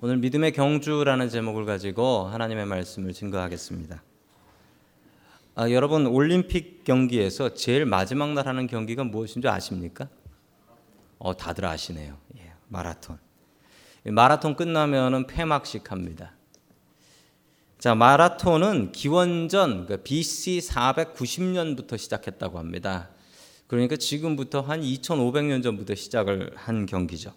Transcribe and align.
오늘 0.00 0.18
믿음의 0.18 0.52
경주라는 0.52 1.28
제목을 1.28 1.64
가지고 1.64 2.24
하나님의 2.26 2.66
말씀을 2.66 3.12
증거하겠습니다. 3.12 4.02
아, 5.54 5.70
여러분 5.70 6.06
올림픽 6.06 6.84
경기에서 6.84 7.54
제일 7.54 7.86
마지막 7.86 8.32
날 8.32 8.46
하는 8.46 8.66
경기가 8.66 9.04
무엇인 9.04 9.40
줄 9.40 9.50
아십니까? 9.50 10.08
어, 11.18 11.36
다들 11.36 11.64
아시네요. 11.64 12.18
예, 12.36 12.52
마라톤. 12.68 13.18
마라톤 14.04 14.56
끝나면은 14.56 15.26
폐막식 15.26 15.90
합니다. 15.90 16.32
자, 17.78 17.94
마라톤은 17.94 18.92
기원전 18.92 19.86
그 19.86 20.02
BC 20.02 20.58
490년부터 20.58 21.96
시작했다고 21.96 22.58
합니다. 22.58 23.10
그러니까 23.68 23.96
지금부터 23.96 24.60
한 24.60 24.82
2500년 24.82 25.62
전부터 25.62 25.94
시작을 25.94 26.52
한 26.56 26.84
경기죠. 26.84 27.32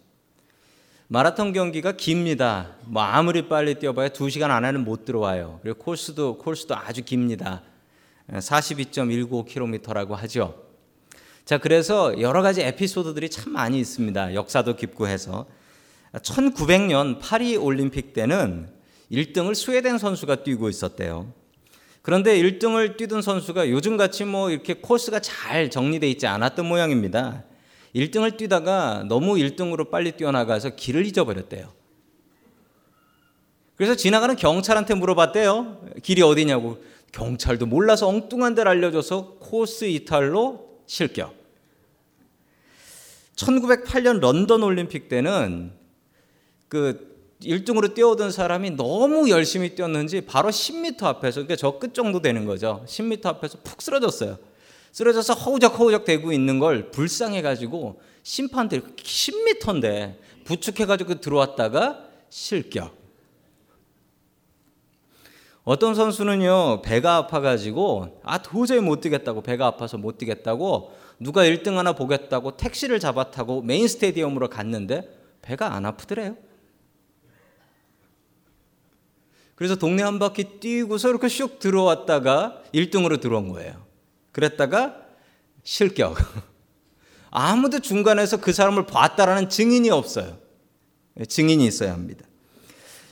마라톤 1.10 1.54
경기가 1.54 1.94
깁니다. 1.94 2.76
뭐 2.84 3.02
아무리 3.02 3.48
빨리 3.48 3.76
뛰어봐야 3.76 4.10
2시간 4.10 4.50
안에는 4.50 4.84
못 4.84 5.06
들어와요. 5.06 5.60
그리고 5.64 5.80
코스도 5.80 6.38
코스도 6.38 6.76
아주 6.76 7.06
깁니다. 7.06 7.62
42.19km라고 8.30 10.10
하죠. 10.16 10.66
자, 11.46 11.60
그래서 11.60 12.20
여러 12.20 12.42
가지 12.42 12.62
에피소드들이 12.62 13.30
참 13.30 13.54
많이 13.54 13.80
있습니다. 13.80 14.34
역사도 14.34 14.76
깊고 14.76 15.08
해서 15.08 15.46
1900년 16.12 17.20
파리 17.22 17.56
올림픽 17.56 18.12
때는 18.12 18.68
1등을 19.10 19.56
스웨덴 19.56 19.98
선수가 19.98 20.44
뛰고 20.44 20.68
있었대요. 20.68 21.32
그런데 22.02 22.38
1등을 22.38 22.98
뛰던 22.98 23.22
선수가 23.22 23.70
요즘같이 23.70 24.26
뭐 24.26 24.50
이렇게 24.50 24.74
코스가 24.74 25.22
잘 25.22 25.70
정리되어 25.70 26.10
있지 26.10 26.28
않았던 26.28 26.66
모양입니다. 26.66 27.46
1등을 27.96 28.38
뛰다가 28.38 29.04
너무 29.08 29.36
1등으로 29.36 29.90
빨리 29.90 30.12
뛰어나가서 30.14 30.72
길을 30.76 31.06
잊어버렸대요. 31.06 31.72
그래서 33.76 33.96
지나가는 33.96 34.36
경찰한테 34.36 34.96
물어봤대요. 34.96 35.82
길이 36.04 36.22
어디냐고. 36.22 36.84
경찰도 37.12 37.68
몰라서 37.68 38.08
엉뚱한 38.08 38.56
데를 38.56 38.70
알려줘서 38.72 39.36
코스 39.40 39.86
이탈로 39.86 40.68
실격. 40.88 41.36
1908년 43.36 44.20
런던 44.20 44.64
올림픽 44.64 45.08
때는 45.10 45.72
그 46.68 47.16
1등으로 47.42 47.94
뛰어오던 47.94 48.32
사람이 48.32 48.72
너무 48.72 49.30
열심히 49.30 49.76
뛰었는지 49.76 50.22
바로 50.22 50.50
10m 50.50 51.04
앞에서 51.04 51.42
그러니까 51.44 51.56
저 51.56 51.80
끝 51.80 51.94
정도 51.94 52.20
되는 52.20 52.46
거죠. 52.46 52.84
10m 52.88 53.26
앞에서 53.28 53.60
푹 53.64 53.82
쓰러졌어요. 53.82 54.38
쓰러져서 54.98 55.36
허우적 55.36 55.78
허우적 55.78 56.06
대고 56.06 56.32
있는 56.32 56.58
걸 56.58 56.90
불쌍해 56.90 57.44
가지고 57.44 58.02
심판들 58.24 58.82
10m인데 58.82 60.16
부축해 60.44 60.88
가지고 60.88 61.22
들어왔다가 61.22 62.04
실격. 62.30 62.98
어떤 65.64 65.94
선수는요 65.94 66.82
배가 66.82 67.18
아파가지고 67.18 68.22
아 68.24 68.42
도저히 68.42 68.80
못 68.80 69.02
뛰겠다고 69.02 69.44
배가 69.44 69.68
아파서 69.68 70.00
못 70.00 70.18
뛰겠다고 70.18 70.92
누가 71.20 71.44
1등 71.44 71.76
하나 71.76 71.94
보겠다고 71.94 72.58
택시를 72.58 73.00
잡아 73.00 73.30
타고 73.30 73.62
메인 73.62 73.88
스테디움으로 73.88 74.50
갔는데 74.50 75.08
배가 75.44 75.76
안 75.76 75.86
아프더래요. 75.86 76.36
그래서 79.54 79.76
동네 79.76 80.02
한 80.02 80.18
바퀴 80.18 80.60
뛰고서 80.60 81.10
이렇게 81.10 81.28
슉 81.28 81.60
들어왔다가 81.60 82.64
1등으로 82.74 83.22
들어온 83.22 83.50
거예요. 83.50 83.87
그랬다가 84.38 84.94
실격. 85.64 86.16
아무도 87.32 87.80
중간에서 87.80 88.38
그 88.38 88.54
사람을 88.54 88.86
봤다라는 88.86 89.50
증인이 89.50 89.90
없어요. 89.90 90.38
증인이 91.28 91.66
있어야 91.66 91.92
합니다. 91.92 92.24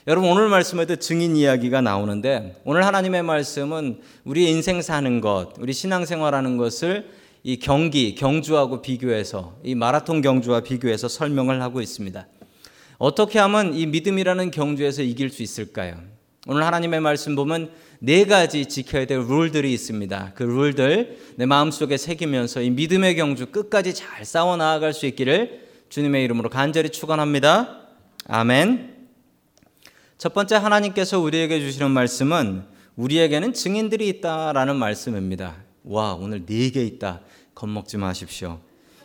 여러분 0.05 0.29
오늘 0.29 0.49
말씀에도 0.49 0.97
증인 0.97 1.35
이야기가 1.35 1.81
나오는데 1.81 2.61
오늘 2.63 2.85
하나님의 2.85 3.23
말씀은 3.23 4.01
우리 4.23 4.47
인생 4.51 4.83
사는 4.83 5.19
것, 5.19 5.53
우리 5.57 5.73
신앙생활하는 5.73 6.57
것을 6.57 7.09
이 7.41 7.57
경기, 7.57 8.13
경주하고 8.13 8.83
비교해서 8.83 9.57
이 9.63 9.73
마라톤 9.73 10.21
경주와 10.21 10.59
비교해서 10.59 11.07
설명을 11.07 11.59
하고 11.59 11.81
있습니다. 11.81 12.27
어떻게 12.99 13.39
하면 13.39 13.73
이 13.73 13.87
믿음이라는 13.87 14.51
경주에서 14.51 15.01
이길 15.01 15.31
수 15.31 15.41
있을까요? 15.41 15.99
오늘 16.45 16.63
하나님의 16.63 16.99
말씀 16.99 17.35
보면 17.35 17.71
네 17.99 18.25
가지 18.25 18.65
지켜야 18.65 19.05
될 19.05 19.19
룰들이 19.27 19.73
있습니다. 19.73 20.33
그 20.35 20.43
룰들 20.43 21.17
내 21.37 21.45
마음속에 21.45 21.97
새기면서 21.97 22.61
이 22.61 22.69
믿음의 22.69 23.15
경주 23.15 23.47
끝까지 23.47 23.93
잘 23.93 24.25
싸워 24.25 24.57
나아갈 24.57 24.93
수 24.93 25.05
있기를 25.05 25.65
주님의 25.89 26.23
이름으로 26.25 26.49
간절히 26.49 26.89
축원합니다. 26.89 27.81
아멘. 28.27 29.07
첫 30.17 30.33
번째 30.33 30.55
하나님께서 30.55 31.19
우리에게 31.19 31.59
주시는 31.59 31.91
말씀은 31.91 32.63
우리에게는 32.95 33.53
증인들이 33.53 34.07
있다라는 34.07 34.75
말씀입니다. 34.77 35.57
와, 35.83 36.13
오늘 36.13 36.45
네 36.45 36.69
개 36.69 36.83
있다. 36.83 37.21
겁먹지 37.53 37.97
마십시오. 37.97 38.59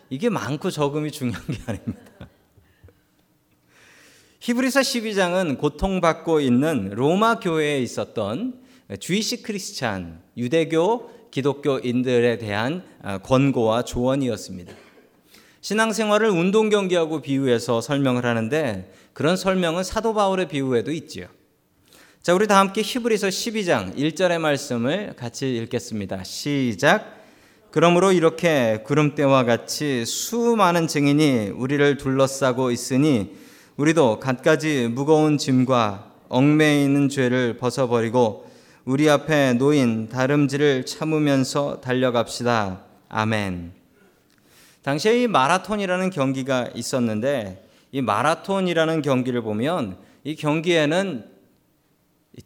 이게 0.08 0.28
많고 0.28 0.70
적음이 0.70 1.10
중요한 1.10 1.42
게 1.46 1.58
아닙니다. 1.66 2.00
히브리서 4.40 4.80
12장은 4.80 5.58
고통받고 5.58 6.40
있는 6.40 6.90
로마 6.90 7.38
교회에 7.38 7.80
있었던 7.82 8.58
주이시 8.98 9.42
크리스찬, 9.42 10.20
유대교 10.36 11.10
기독교인들에 11.30 12.38
대한 12.38 12.82
권고와 13.22 13.82
조언이었습니다. 13.82 14.72
신앙생활을 15.60 16.28
운동 16.28 16.70
경기하고 16.70 17.20
비유해서 17.20 17.80
설명을 17.80 18.24
하는데 18.24 18.92
그런 19.12 19.36
설명은 19.36 19.84
사도 19.84 20.14
바울의 20.14 20.48
비유에도 20.48 20.90
있지요. 20.90 21.26
자, 22.22 22.34
우리 22.34 22.46
다 22.46 22.58
함께 22.58 22.82
히브리서 22.82 23.28
12장 23.28 23.96
1절의 23.96 24.38
말씀을 24.38 25.14
같이 25.16 25.56
읽겠습니다. 25.56 26.24
시작. 26.24 27.18
그러므로 27.70 28.10
이렇게 28.10 28.82
구름대와 28.84 29.44
같이 29.44 30.04
수많은 30.04 30.88
증인이 30.88 31.50
우리를 31.54 31.96
둘러싸고 31.96 32.72
있으니 32.72 33.36
우리도 33.76 34.18
갖가지 34.18 34.88
무거운 34.88 35.38
짐과 35.38 36.12
얽매여 36.28 36.84
있는 36.84 37.08
죄를 37.08 37.56
벗어버리고 37.56 38.49
우리 38.90 39.08
앞에 39.08 39.52
놓인 39.52 40.08
다름질을 40.08 40.84
참으면서 40.84 41.80
달려갑시다. 41.80 42.82
아멘. 43.08 43.70
당시에 44.82 45.22
이 45.22 45.28
마라톤이라는 45.28 46.10
경기가 46.10 46.68
있었는데 46.74 47.68
이 47.92 48.02
마라톤이라는 48.02 49.02
경기를 49.02 49.42
보면 49.42 49.96
이 50.24 50.34
경기에는 50.34 51.24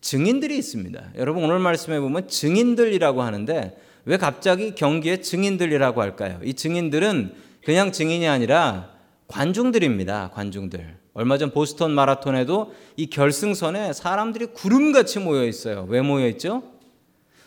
증인들이 0.02 0.58
있습니다. 0.58 1.12
여러분 1.16 1.44
오늘 1.44 1.60
말씀에 1.60 1.98
보면 1.98 2.28
증인들이라고 2.28 3.22
하는데 3.22 3.78
왜 4.04 4.16
갑자기 4.18 4.74
경기에 4.74 5.22
증인들이라고 5.22 6.02
할까요? 6.02 6.40
이 6.44 6.52
증인들은 6.52 7.32
그냥 7.64 7.90
증인이 7.90 8.28
아니라 8.28 8.90
관중들입니다. 9.28 10.32
관중들. 10.34 11.03
얼마 11.14 11.38
전 11.38 11.52
보스턴 11.52 11.92
마라톤에도 11.92 12.74
이 12.96 13.06
결승선에 13.06 13.92
사람들이 13.92 14.46
구름같이 14.46 15.20
모여 15.20 15.46
있어요. 15.46 15.86
왜 15.88 16.02
모여 16.02 16.26
있죠? 16.28 16.64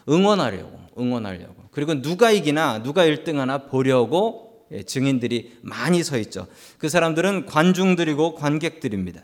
응원하려고, 0.09 0.79
응원하려고. 0.97 1.55
그리고 1.71 2.01
누가 2.01 2.31
이기나, 2.31 2.81
누가 2.81 3.05
1등하나 3.05 3.69
보려고 3.69 4.47
예, 4.71 4.83
증인들이 4.83 5.57
많이 5.61 6.03
서 6.03 6.17
있죠. 6.17 6.47
그 6.77 6.89
사람들은 6.89 7.45
관중들이고 7.45 8.35
관객들입니다. 8.35 9.21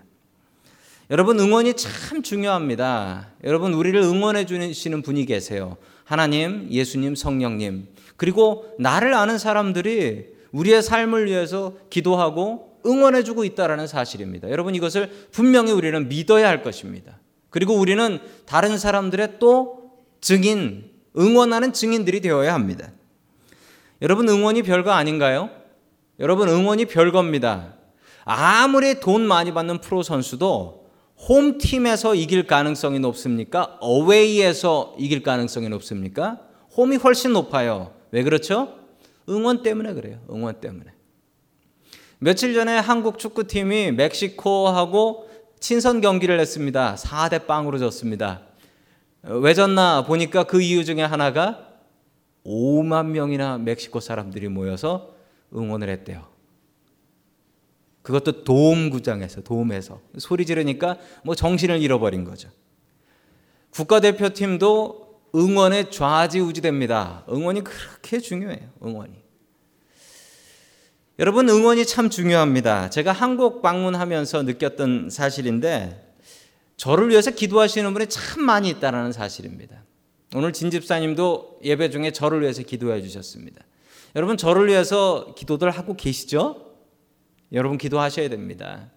여러분, 1.09 1.39
응원이 1.39 1.73
참 1.75 2.21
중요합니다. 2.23 3.27
여러분, 3.43 3.73
우리를 3.73 3.99
응원해 4.01 4.45
주시는 4.45 5.01
분이 5.01 5.25
계세요. 5.25 5.77
하나님, 6.05 6.69
예수님, 6.71 7.15
성령님. 7.15 7.87
그리고 8.15 8.73
나를 8.79 9.13
아는 9.13 9.37
사람들이 9.37 10.27
우리의 10.51 10.81
삶을 10.81 11.25
위해서 11.25 11.73
기도하고 11.89 12.72
응원해주고 12.85 13.43
있다라는 13.45 13.87
사실입니다. 13.87 14.49
여러분 14.49 14.75
이것을 14.75 15.09
분명히 15.31 15.71
우리는 15.71 16.07
믿어야 16.07 16.47
할 16.47 16.63
것입니다. 16.63 17.19
그리고 17.49 17.75
우리는 17.75 18.19
다른 18.45 18.77
사람들의 18.77 19.39
또 19.39 19.91
증인, 20.21 20.89
응원하는 21.17 21.73
증인들이 21.73 22.21
되어야 22.21 22.53
합니다. 22.53 22.91
여러분 24.01 24.27
응원이 24.27 24.63
별거 24.63 24.91
아닌가요? 24.91 25.49
여러분 26.19 26.49
응원이 26.49 26.85
별겁니다. 26.85 27.75
아무리 28.25 28.99
돈 28.99 29.25
많이 29.25 29.53
받는 29.53 29.81
프로 29.81 30.03
선수도 30.03 30.87
홈팀에서 31.27 32.15
이길 32.15 32.47
가능성이 32.47 32.99
높습니까? 32.99 33.77
어웨이에서 33.79 34.95
이길 34.97 35.23
가능성이 35.23 35.69
높습니까? 35.69 36.39
홈이 36.75 36.97
훨씬 36.97 37.33
높아요. 37.33 37.93
왜 38.11 38.23
그렇죠? 38.23 38.75
응원 39.29 39.63
때문에 39.63 39.93
그래요. 39.93 40.19
응원 40.29 40.59
때문에. 40.59 40.91
며칠 42.23 42.53
전에 42.53 42.77
한국 42.77 43.19
축구팀이 43.19 43.91
멕시코하고 43.91 45.29
친선 45.59 45.99
경기를 45.99 46.39
했습니다. 46.39 46.95
4대 46.95 47.45
빵으로 47.47 47.79
졌습니다. 47.79 48.43
왜 49.23 49.53
졌나 49.53 50.05
보니까 50.05 50.45
그 50.45 50.61
이유 50.61 50.85
중에 50.85 51.01
하나가 51.01 51.67
5만 52.45 53.07
명이나 53.07 53.57
멕시코 53.57 53.99
사람들이 53.99 54.47
모여서 54.47 55.15
응원을 55.53 55.89
했대요. 55.89 56.25
그것도 58.03 58.45
도움구장에서 58.45 59.41
도움에서 59.41 59.99
소리 60.17 60.45
지르니까 60.45 60.99
뭐 61.25 61.35
정신을 61.35 61.81
잃어버린 61.81 62.23
거죠. 62.23 62.47
국가대표팀도 63.71 65.19
응원에 65.35 65.89
좌지우지됩니다. 65.89 67.25
응원이 67.27 67.65
그렇게 67.65 68.19
중요해요. 68.19 68.69
응원이. 68.81 69.22
여러분 71.19 71.47
응원이 71.47 71.85
참 71.85 72.09
중요합니다. 72.09 72.89
제가 72.89 73.11
한국 73.11 73.61
방문하면서 73.61 74.43
느꼈던 74.43 75.11
사실인데 75.11 76.15
저를 76.75 77.09
위해서 77.09 77.29
기도하시는 77.29 77.93
분이 77.93 78.07
참 78.07 78.41
많이 78.41 78.67
있다는 78.69 79.11
사실입니다. 79.11 79.83
오늘 80.33 80.53
진 80.53 80.71
집사님도 80.71 81.59
예배 81.63 81.91
중에 81.91 82.09
저를 82.09 82.41
위해서 82.41 82.63
기도해 82.63 83.03
주셨습니다. 83.03 83.61
여러분 84.15 84.37
저를 84.37 84.67
위해서 84.67 85.35
기도들 85.37 85.69
하고 85.69 85.95
계시죠? 85.95 86.73
여러분 87.51 87.77
기도하셔야 87.77 88.27
됩니다. 88.27 88.89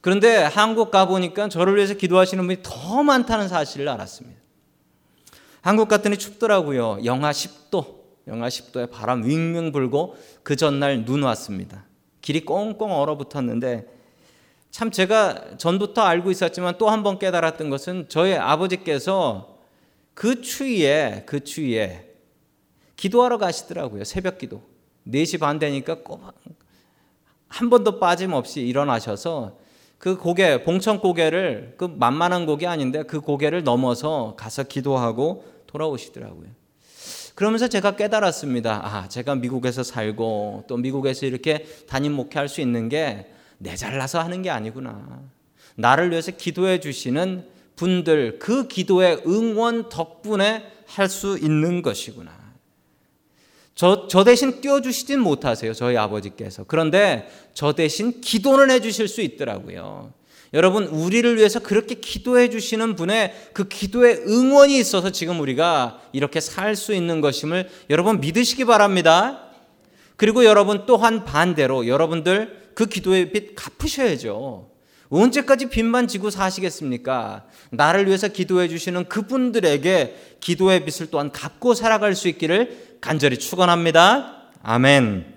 그런데 0.00 0.44
한국 0.44 0.92
가보니까 0.92 1.48
저를 1.48 1.74
위해서 1.74 1.94
기도하시는 1.94 2.46
분이 2.46 2.58
더 2.62 3.02
많다는 3.02 3.48
사실을 3.48 3.88
알았습니다. 3.88 4.40
한국 5.60 5.88
갔더니 5.88 6.18
춥더라고요. 6.18 7.00
영하 7.04 7.32
10도. 7.32 8.03
영하 8.26 8.48
10도에 8.48 8.90
바람 8.90 9.24
윙윙 9.24 9.72
불고 9.72 10.16
그 10.42 10.56
전날 10.56 11.04
눈 11.04 11.22
왔습니다. 11.22 11.84
길이 12.20 12.44
꽁꽁 12.44 12.92
얼어붙었는데 12.92 13.86
참 14.70 14.90
제가 14.90 15.56
전부터 15.58 16.02
알고 16.02 16.30
있었지만 16.30 16.78
또 16.78 16.88
한 16.88 17.02
번 17.02 17.18
깨달았던 17.18 17.70
것은 17.70 18.06
저희 18.08 18.34
아버지께서 18.34 19.58
그 20.14 20.40
추위에 20.40 21.24
그 21.26 21.44
추위에 21.44 22.10
기도하러 22.96 23.38
가시더라고요. 23.38 24.04
새벽 24.04 24.38
기도. 24.38 24.62
4시 25.06 25.38
반 25.38 25.58
되니까 25.58 25.96
꼭한 26.02 26.32
번도 27.70 28.00
빠짐없이 28.00 28.62
일어나셔서 28.62 29.58
그 29.98 30.16
고개 30.16 30.64
봉천 30.64 31.00
고개를 31.00 31.74
그 31.76 31.84
만만한 31.84 32.46
고개 32.46 32.66
아닌데 32.66 33.02
그 33.02 33.20
고개를 33.20 33.64
넘어서 33.64 34.34
가서 34.36 34.62
기도하고 34.64 35.44
돌아오시더라고요. 35.66 36.48
그러면서 37.34 37.68
제가 37.68 37.96
깨달았습니다. 37.96 38.80
아, 38.84 39.08
제가 39.08 39.34
미국에서 39.34 39.82
살고 39.82 40.64
또 40.68 40.76
미국에서 40.76 41.26
이렇게 41.26 41.66
담임 41.88 42.12
목회할 42.12 42.48
수 42.48 42.60
있는 42.60 42.88
게 42.88 43.34
내 43.58 43.76
잘나서 43.76 44.20
하는 44.20 44.42
게 44.42 44.50
아니구나. 44.50 45.22
나를 45.76 46.10
위해서 46.10 46.30
기도해 46.30 46.80
주시는 46.80 47.46
분들 47.76 48.38
그 48.38 48.68
기도의 48.68 49.22
응원 49.26 49.88
덕분에 49.88 50.70
할 50.86 51.08
수 51.08 51.38
있는 51.38 51.82
것이구나. 51.82 52.32
저, 53.74 54.06
저 54.06 54.22
대신 54.22 54.60
띄워주시진 54.60 55.18
못하세요. 55.18 55.72
저희 55.72 55.96
아버지께서. 55.96 56.64
그런데 56.64 57.28
저 57.54 57.72
대신 57.72 58.20
기도는 58.20 58.70
해주실 58.70 59.08
수 59.08 59.20
있더라고요. 59.20 60.12
여러분, 60.54 60.84
우리를 60.84 61.36
위해서 61.36 61.58
그렇게 61.58 61.96
기도해 61.96 62.48
주시는 62.48 62.96
분의 62.96 63.34
그 63.52 63.68
기도의 63.68 64.22
응원이 64.26 64.78
있어서 64.78 65.10
지금 65.10 65.40
우리가 65.40 66.00
이렇게 66.12 66.40
살 66.40 66.76
수 66.76 66.94
있는 66.94 67.20
것임을 67.20 67.68
여러분 67.90 68.20
믿으시기 68.20 68.64
바랍니다. 68.64 69.50
그리고 70.16 70.44
여러분 70.44 70.84
또한 70.86 71.24
반대로 71.24 71.86
여러분들 71.86 72.70
그 72.74 72.86
기도의 72.86 73.32
빚 73.32 73.54
갚으셔야죠. 73.54 74.70
언제까지 75.08 75.68
빚만 75.68 76.08
지고 76.08 76.30
사시겠습니까? 76.30 77.44
나를 77.70 78.06
위해서 78.06 78.28
기도해 78.28 78.68
주시는 78.68 79.04
그분들에게 79.08 80.38
기도의 80.40 80.84
빚을 80.84 81.10
또한 81.10 81.30
갚고 81.30 81.74
살아갈 81.74 82.14
수 82.14 82.28
있기를 82.28 82.98
간절히 83.00 83.38
축원합니다. 83.38 84.50
아멘. 84.62 85.33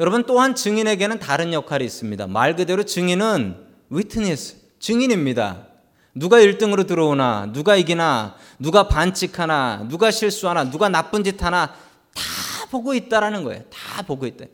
여러분 0.00 0.24
또한 0.24 0.54
증인에게는 0.54 1.18
다른 1.18 1.52
역할이 1.52 1.84
있습니다. 1.84 2.26
말 2.26 2.56
그대로 2.56 2.84
증인은 2.84 3.54
위트니스, 3.90 4.56
증인입니다. 4.78 5.66
누가 6.14 6.38
1등으로 6.38 6.86
들어오나, 6.86 7.50
누가 7.52 7.76
이기나, 7.76 8.34
누가 8.58 8.88
반칙하나, 8.88 9.86
누가 9.90 10.10
실수하나, 10.10 10.70
누가 10.70 10.88
나쁜 10.88 11.22
짓 11.22 11.42
하나 11.42 11.74
다 12.14 12.22
보고 12.70 12.94
있다라는 12.94 13.44
거예요. 13.44 13.62
다 13.68 14.00
보고 14.00 14.26
있다. 14.26 14.46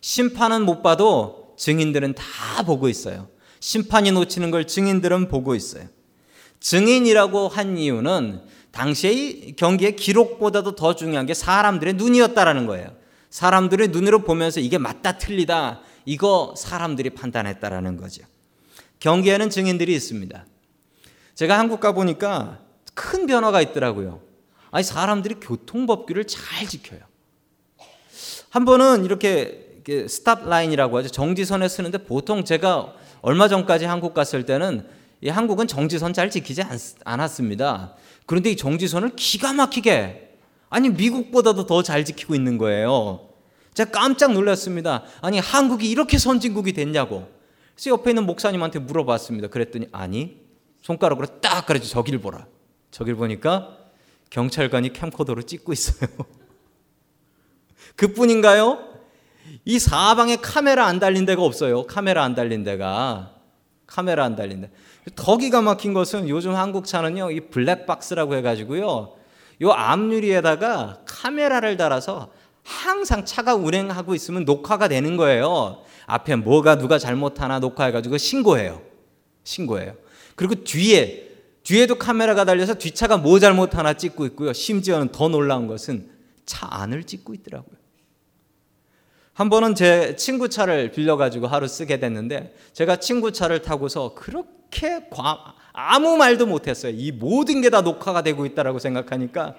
심판은 0.00 0.62
못 0.62 0.82
봐도 0.82 1.54
증인들은 1.58 2.14
다 2.14 2.62
보고 2.62 2.88
있어요. 2.88 3.28
심판이 3.60 4.12
놓치는 4.12 4.50
걸 4.50 4.66
증인들은 4.66 5.28
보고 5.28 5.54
있어요. 5.54 5.84
증인이라고 6.60 7.48
한 7.48 7.76
이유는 7.76 8.40
당시의 8.70 9.56
경기의 9.56 9.96
기록보다도 9.96 10.74
더 10.74 10.96
중요한 10.96 11.26
게 11.26 11.34
사람들의 11.34 11.94
눈이었다라는 11.94 12.66
거예요. 12.66 13.03
사람들의 13.34 13.88
눈으로 13.88 14.22
보면서 14.22 14.60
이게 14.60 14.78
맞다 14.78 15.18
틀리다 15.18 15.80
이거 16.04 16.54
사람들이 16.56 17.10
판단했다라는 17.10 17.96
거죠. 17.96 18.22
경기에는 19.00 19.50
증인들이 19.50 19.92
있습니다. 19.92 20.46
제가 21.34 21.58
한국 21.58 21.80
가 21.80 21.90
보니까 21.90 22.60
큰 22.94 23.26
변화가 23.26 23.60
있더라고요. 23.60 24.22
아니 24.70 24.84
사람들이 24.84 25.40
교통법규를 25.40 26.28
잘 26.28 26.68
지켜요. 26.68 27.00
한 28.50 28.64
번은 28.64 29.04
이렇게 29.04 29.80
스탑 30.08 30.46
라인이라고 30.46 30.98
하죠. 30.98 31.08
정지선에 31.08 31.66
쓰는데 31.66 31.98
보통 31.98 32.44
제가 32.44 32.94
얼마 33.20 33.48
전까지 33.48 33.84
한국 33.84 34.14
갔을 34.14 34.46
때는 34.46 34.86
이 35.20 35.28
한국은 35.28 35.66
정지선 35.66 36.12
잘 36.12 36.30
지키지 36.30 36.62
않았습니다. 37.02 37.96
그런데 38.26 38.52
이 38.52 38.56
정지선을 38.56 39.16
기가 39.16 39.52
막히게 39.52 40.23
아니 40.74 40.88
미국보다도 40.90 41.66
더 41.66 41.82
잘 41.82 42.04
지키고 42.04 42.34
있는 42.34 42.58
거예요. 42.58 43.28
제가 43.74 43.92
깜짝 43.92 44.32
놀랐습니다. 44.32 45.04
아니 45.20 45.38
한국이 45.38 45.88
이렇게 45.88 46.18
선진국이 46.18 46.72
됐냐고. 46.72 47.28
그래서 47.76 47.90
옆에 47.90 48.10
있는 48.10 48.26
목사님한테 48.26 48.80
물어봤습니다. 48.80 49.48
그랬더니 49.48 49.86
아니 49.92 50.40
손가락으로 50.82 51.40
딱 51.40 51.66
그러지 51.66 51.88
저길 51.88 52.18
보라. 52.18 52.46
저길 52.90 53.14
보니까 53.14 53.78
경찰관이 54.30 54.92
캠코더로 54.92 55.42
찍고 55.42 55.72
있어요. 55.72 56.10
그뿐인가요? 57.94 58.78
이 59.64 59.78
사방에 59.78 60.36
카메라 60.36 60.86
안 60.86 60.98
달린 60.98 61.24
데가 61.24 61.42
없어요. 61.42 61.86
카메라 61.86 62.24
안 62.24 62.34
달린 62.34 62.64
데가. 62.64 63.32
카메라 63.86 64.24
안 64.24 64.34
달린 64.34 64.62
데. 64.62 64.70
더 65.14 65.36
기가 65.36 65.62
막힌 65.62 65.94
것은 65.94 66.28
요즘 66.28 66.56
한국 66.56 66.86
차는요, 66.86 67.30
이 67.30 67.40
블랙박스라고 67.50 68.34
해 68.34 68.42
가지고요, 68.42 69.12
요 69.64 69.72
앞유리에다가 69.72 71.00
카메라를 71.06 71.76
달아서 71.76 72.30
항상 72.62 73.24
차가 73.24 73.54
운행하고 73.54 74.14
있으면 74.14 74.44
녹화가 74.44 74.88
되는 74.88 75.16
거예요. 75.16 75.82
앞에 76.06 76.36
뭐가 76.36 76.78
누가 76.78 76.98
잘못하나 76.98 77.58
녹화해가지고 77.58 78.18
신고해요. 78.18 78.82
신고해요. 79.42 79.94
그리고 80.36 80.54
뒤에 80.64 81.30
뒤에도 81.62 81.96
카메라가 81.96 82.44
달려서 82.44 82.74
뒷차가 82.74 83.16
뭐 83.16 83.38
잘못하나 83.38 83.94
찍고 83.94 84.26
있고요. 84.26 84.52
심지어는 84.52 85.12
더 85.12 85.28
놀라운 85.28 85.66
것은 85.66 86.10
차 86.44 86.68
안을 86.70 87.04
찍고 87.04 87.34
있더라고요. 87.34 87.76
한 89.32 89.48
번은 89.48 89.74
제 89.74 90.14
친구 90.16 90.48
차를 90.48 90.92
빌려가지고 90.92 91.46
하루 91.46 91.66
쓰게 91.66 91.98
됐는데 91.98 92.54
제가 92.72 92.96
친구 92.96 93.32
차를 93.32 93.62
타고서 93.62 94.14
그렇게 94.14 95.08
과, 95.10 95.54
아무 95.76 96.16
말도 96.16 96.46
못했어요. 96.46 96.92
이 96.96 97.10
모든 97.12 97.60
게 97.60 97.68
다 97.68 97.80
녹화가 97.80 98.22
되고 98.22 98.46
있다라고 98.46 98.78
생각하니까 98.78 99.56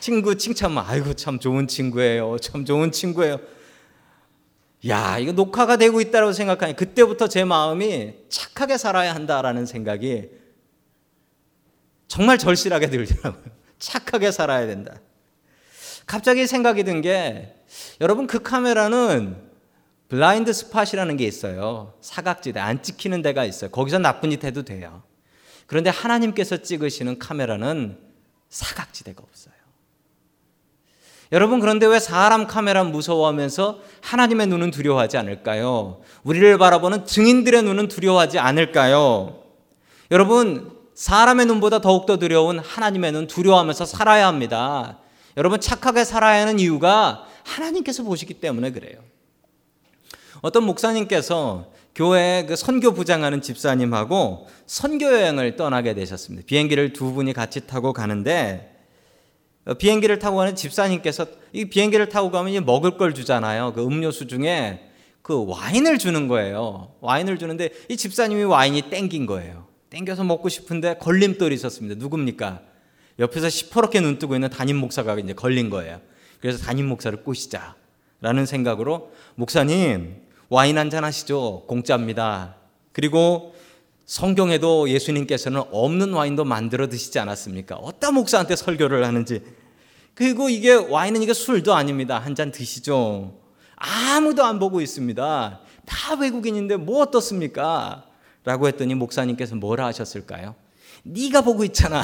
친구 0.00 0.36
칭찬만 0.38 0.84
아이고 0.86 1.14
참 1.14 1.38
좋은 1.40 1.66
친구예요. 1.66 2.38
참 2.38 2.64
좋은 2.64 2.92
친구예요. 2.92 3.40
야 4.86 5.18
이거 5.18 5.32
녹화가 5.32 5.76
되고 5.76 6.00
있다라고 6.00 6.32
생각하니 6.32 6.76
그때부터 6.76 7.26
제 7.28 7.44
마음이 7.44 8.14
착하게 8.28 8.78
살아야 8.78 9.12
한다라는 9.14 9.66
생각이 9.66 10.28
정말 12.06 12.38
절실하게 12.38 12.88
들더라고요. 12.90 13.42
착하게 13.80 14.30
살아야 14.30 14.66
된다. 14.66 15.00
갑자기 16.06 16.46
생각이 16.46 16.84
든 16.84 17.02
게 17.02 17.54
여러분 18.00 18.26
그 18.28 18.40
카메라는 18.40 19.36
블라인드 20.08 20.52
스팟이라는 20.52 21.16
게 21.16 21.26
있어요. 21.26 21.94
사각지대 22.00 22.60
안 22.60 22.82
찍히는 22.82 23.20
데가 23.22 23.44
있어요. 23.44 23.70
거기서 23.70 23.98
나쁜 23.98 24.30
짓 24.30 24.42
해도 24.44 24.62
돼요. 24.64 25.02
그런데 25.68 25.90
하나님께서 25.90 26.62
찍으시는 26.62 27.18
카메라는 27.18 27.98
사각지대가 28.48 29.22
없어요. 29.22 29.54
여러분 31.30 31.60
그런데 31.60 31.84
왜 31.86 32.00
사람 32.00 32.46
카메라 32.46 32.82
무서워하면서 32.84 33.80
하나님의 34.00 34.46
눈은 34.46 34.70
두려워하지 34.70 35.18
않을까요? 35.18 36.00
우리를 36.24 36.56
바라보는 36.56 37.04
증인들의 37.04 37.62
눈은 37.64 37.88
두려워하지 37.88 38.38
않을까요? 38.38 39.42
여러분 40.10 40.74
사람의 40.94 41.44
눈보다 41.44 41.82
더욱더 41.82 42.16
두려운 42.16 42.58
하나님의 42.58 43.12
눈 43.12 43.26
두려워하면서 43.26 43.84
살아야 43.84 44.26
합니다. 44.26 44.98
여러분 45.36 45.60
착하게 45.60 46.04
살아야 46.04 46.40
하는 46.40 46.58
이유가 46.58 47.26
하나님께서 47.44 48.02
보시기 48.04 48.34
때문에 48.34 48.72
그래요. 48.72 48.98
어떤 50.40 50.64
목사님께서 50.64 51.70
교회 51.98 52.44
그 52.46 52.54
선교 52.54 52.94
부장하는 52.94 53.42
집사님하고 53.42 54.46
선교 54.66 55.06
여행을 55.06 55.56
떠나게 55.56 55.94
되셨습니다. 55.94 56.46
비행기를 56.46 56.92
두 56.92 57.12
분이 57.12 57.32
같이 57.32 57.66
타고 57.66 57.92
가는데 57.92 58.72
어, 59.64 59.74
비행기를 59.74 60.20
타고 60.20 60.36
가는 60.36 60.54
집사님께서 60.54 61.26
이 61.52 61.64
비행기를 61.64 62.08
타고 62.08 62.30
가면 62.30 62.64
먹을 62.64 62.98
걸 62.98 63.14
주잖아요. 63.14 63.72
그 63.72 63.82
음료수 63.82 64.28
중에 64.28 64.88
그 65.22 65.44
와인을 65.44 65.98
주는 65.98 66.28
거예요. 66.28 66.94
와인을 67.00 67.36
주는데 67.36 67.70
이 67.88 67.96
집사님이 67.96 68.44
와인이 68.44 68.90
땡긴 68.90 69.26
거예요. 69.26 69.66
땡겨서 69.90 70.22
먹고 70.22 70.48
싶은데 70.48 70.98
걸림돌이 70.98 71.52
있었습니다. 71.56 71.96
누굽니까? 71.98 72.60
옆에서 73.18 73.48
시퍼렇게 73.48 74.00
눈 74.00 74.20
뜨고 74.20 74.36
있는 74.36 74.50
담임 74.50 74.76
목사가 74.76 75.18
이제 75.18 75.32
걸린 75.32 75.68
거예요. 75.68 76.00
그래서 76.40 76.64
담임 76.64 76.86
목사를 76.86 77.24
꼬시자라는 77.24 78.46
생각으로 78.46 79.10
목사님 79.34 80.27
와인 80.48 80.78
한 80.78 80.90
잔 80.90 81.04
하시죠. 81.04 81.64
공짜입니다. 81.66 82.56
그리고 82.92 83.54
성경에도 84.06 84.88
예수님께서는 84.88 85.62
없는 85.70 86.12
와인도 86.14 86.44
만들어 86.44 86.88
드시지 86.88 87.18
않았습니까? 87.18 87.76
어떤 87.76 88.14
목사한테 88.14 88.56
설교를 88.56 89.04
하는지. 89.04 89.42
그리고 90.14 90.48
이게 90.48 90.72
와인은 90.74 91.22
이게 91.22 91.34
술도 91.34 91.74
아닙니다. 91.74 92.18
한 92.18 92.34
잔 92.34 92.50
드시죠. 92.50 93.34
아무도 93.76 94.44
안 94.44 94.58
보고 94.58 94.80
있습니다. 94.80 95.60
다 95.86 96.14
외국인인데 96.18 96.76
뭐 96.76 97.02
어떻습니까? 97.02 98.04
라고 98.44 98.66
했더니 98.66 98.94
목사님께서 98.94 99.54
뭐라 99.56 99.86
하셨을까요? 99.86 100.54
네가 101.04 101.42
보고 101.42 101.62
있잖아. 101.64 102.02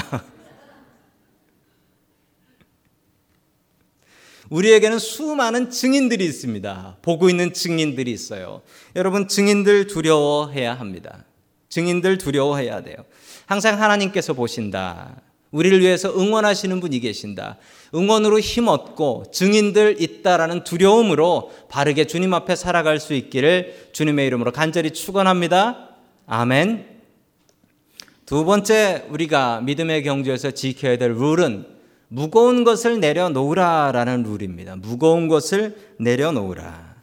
우리에게는 4.51 4.99
수많은 4.99 5.71
증인들이 5.71 6.25
있습니다. 6.25 6.99
보고 7.03 7.31
있는 7.31 7.53
증인들이 7.53 8.11
있어요. 8.13 8.63
여러분 8.97 9.29
증인들 9.29 9.87
두려워해야 9.87 10.75
합니다. 10.75 11.25
증인들 11.69 12.19
두려워해야 12.19 12.83
돼요. 12.83 12.97
항상 13.47 13.81
하나님께서 13.81 14.33
보신다. 14.35 15.21
우리를 15.51 15.81
위해서 15.81 16.11
응원하시는 16.17 16.81
분이 16.81 17.01
계신다. 17.01 17.59
응원으로 17.95 18.41
힘 18.41 18.67
얻고 18.67 19.27
증인들 19.33 20.03
있다라는 20.03 20.65
두려움으로 20.65 21.53
바르게 21.69 22.07
주님 22.07 22.35
앞에 22.35 22.57
살아갈 22.57 22.99
수 22.99 23.15
있기를 23.15 23.91
주님의 23.93 24.27
이름으로 24.27 24.51
간절히 24.51 24.91
축원합니다. 24.91 25.91
아멘. 26.27 26.95
두 28.27 28.45
번째 28.45 29.05
우리가 29.11 29.61
믿음의 29.61 30.03
경주에서 30.03 30.51
지켜야 30.51 30.97
될 30.97 31.15
룰은 31.15 31.74
무거운 32.15 32.63
것을 32.63 33.01
내려놓으라라는 33.01 34.23
룰입니다. 34.23 34.77
무거운 34.77 35.27
것을 35.27 35.77
내려놓으라. 35.99 36.95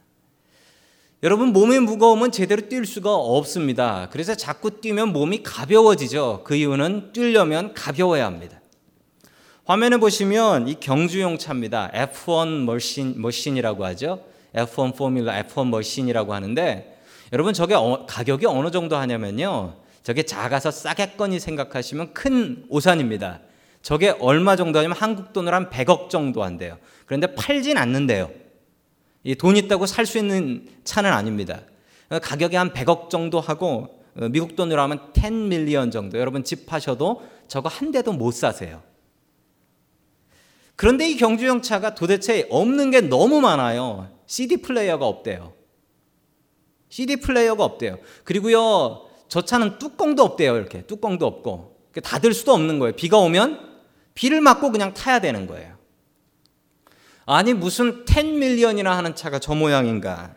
여러분 1.22 1.50
몸이 1.50 1.80
무거우면 1.80 2.32
제대로 2.32 2.62
뛸 2.70 2.86
수가 2.86 3.14
없습니다. 3.14 4.08
그래서 4.10 4.36
자꾸 4.36 4.80
뛰면 4.80 5.12
몸이 5.12 5.44
가벼워지죠. 5.44 6.44
그 6.46 6.56
이유는 6.56 7.12
뛰려면 7.12 7.74
가벼워야 7.74 8.26
합니다. 8.26 8.62
화면에 9.66 9.98
보시면 9.98 10.70
이 10.70 10.80
경주용 10.80 11.38
차입니다. 11.38 11.92
F1 11.94 12.64
머신 12.64 13.22
머신이라고 13.22 13.84
하죠. 13.88 14.24
F1 14.56 14.96
포뮬라 14.96 15.44
F1 15.44 15.68
머신이라고 15.68 16.34
하는데 16.34 17.02
여러분 17.34 17.54
저게 17.54 17.76
어, 17.76 18.06
가격이 18.08 18.46
어느 18.46 18.72
정도 18.72 18.96
하냐면요. 18.96 19.76
저게 20.04 20.24
작아서 20.24 20.72
싸겠거니 20.72 21.42
생각하시면 21.42 22.14
큰 22.14 22.64
오산입니다. 22.70 23.42
저게 23.82 24.10
얼마 24.20 24.56
정도 24.56 24.80
하냐면 24.80 24.98
한국 24.98 25.34
돈으로 25.34 25.56
한 25.56 25.70
100억 25.70 26.10
정도 26.10 26.44
한대요. 26.44 26.78
그런데 27.06 27.34
팔진 27.34 27.78
않는데요. 27.78 28.30
돈 29.38 29.58
있다고 29.58 29.86
살 29.86 30.06
수 30.06 30.18
있는 30.18 30.68
차는 30.84 31.12
아닙니다. 31.12 31.62
가격이 32.10 32.56
한 32.56 32.72
100억 32.74 33.10
정도 33.10 33.40
하고 33.40 34.02
어, 34.18 34.28
미국 34.30 34.56
돈으로 34.56 34.82
하면 34.82 35.12
10 35.16 35.32
밀리언 35.34 35.90
정도. 35.92 36.20
여러분 36.20 36.44
집 36.44 36.66
파셔도 36.66 37.24
저거 37.48 37.70
한 37.70 37.92
대도 37.92 38.12
못 38.14 38.34
사세요. 38.34 38.84
그런데 40.76 41.10
이 41.10 41.16
경주용 41.16 41.62
차가 41.62 41.96
도대체 41.96 42.48
없는 42.50 42.92
게 42.92 43.02
너무 43.02 43.40
많아요. 43.40 44.10
CD 44.26 44.58
플레이어가 44.58 45.06
없대요. 45.08 45.54
CD 46.90 47.18
플레이어가 47.18 47.64
없대요. 47.64 48.00
그리고요, 48.26 49.08
저 49.30 49.44
차는 49.44 49.78
뚜껑도 49.80 50.24
없대요. 50.24 50.58
이렇게 50.58 50.82
뚜껑도 50.82 51.26
없고 51.26 51.78
닫을 52.04 52.34
수도 52.34 52.54
없는 52.54 52.80
거예요. 52.80 52.96
비가 52.96 53.18
오면 53.20 53.71
비를 54.14 54.42
맞고 54.42 54.72
그냥 54.72 54.94
타야 54.94 55.20
되는 55.20 55.48
거예요. 55.48 55.78
아니 57.26 57.54
무슨 57.54 58.06
10 58.08 58.26
밀리언이나 58.38 58.96
하는 58.98 59.16
차가 59.16 59.40
저 59.40 59.56
모양인가? 59.56 60.36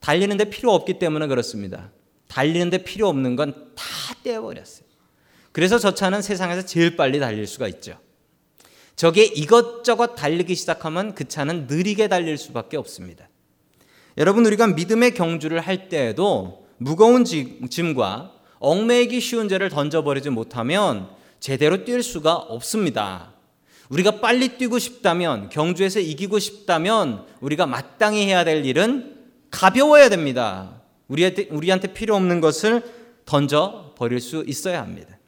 달리는데 0.00 0.50
필요 0.50 0.72
없기 0.72 0.98
때문에 0.98 1.26
그렇습니다. 1.26 1.90
달리는데 2.28 2.84
필요 2.84 3.08
없는 3.08 3.36
건 3.36 3.70
다 3.80 4.14
떼어버렸어요. 4.22 4.86
그래서 5.52 5.78
저 5.78 5.94
차는 5.94 6.22
세상에서 6.22 6.62
제일 6.66 6.96
빨리 6.96 7.18
달릴 7.18 7.46
수가 7.46 7.66
있죠. 7.68 7.98
저게 8.94 9.24
이것저것 9.24 10.14
달리기 10.14 10.54
시작하면 10.54 11.14
그 11.14 11.26
차는 11.26 11.66
느리게 11.66 12.08
달릴 12.08 12.36
수밖에 12.36 12.76
없습니다. 12.76 13.28
여러분 14.18 14.44
우리가 14.44 14.66
믿음의 14.66 15.14
경주를 15.14 15.60
할 15.60 15.88
때에도 15.88 16.66
무거운 16.76 17.24
짐과 17.24 18.32
얽매이기 18.58 19.20
쉬운 19.20 19.48
죄를 19.48 19.70
던져버리지 19.70 20.28
못하면 20.30 21.08
제대로 21.40 21.84
뛸 21.84 22.02
수가 22.02 22.36
없습니다. 22.36 23.32
우리가 23.88 24.20
빨리 24.20 24.56
뛰고 24.56 24.78
싶다면, 24.78 25.48
경주에서 25.48 25.98
이기고 25.98 26.38
싶다면, 26.38 27.26
우리가 27.40 27.66
마땅히 27.66 28.24
해야 28.26 28.44
될 28.44 28.64
일은 28.64 29.16
가벼워야 29.50 30.08
됩니다. 30.08 30.82
우리한테, 31.08 31.48
우리한테 31.50 31.92
필요 31.92 32.14
없는 32.14 32.40
것을 32.40 32.82
던져 33.24 33.94
버릴 33.96 34.20
수 34.20 34.44
있어야 34.46 34.80
합니다. 34.80 35.18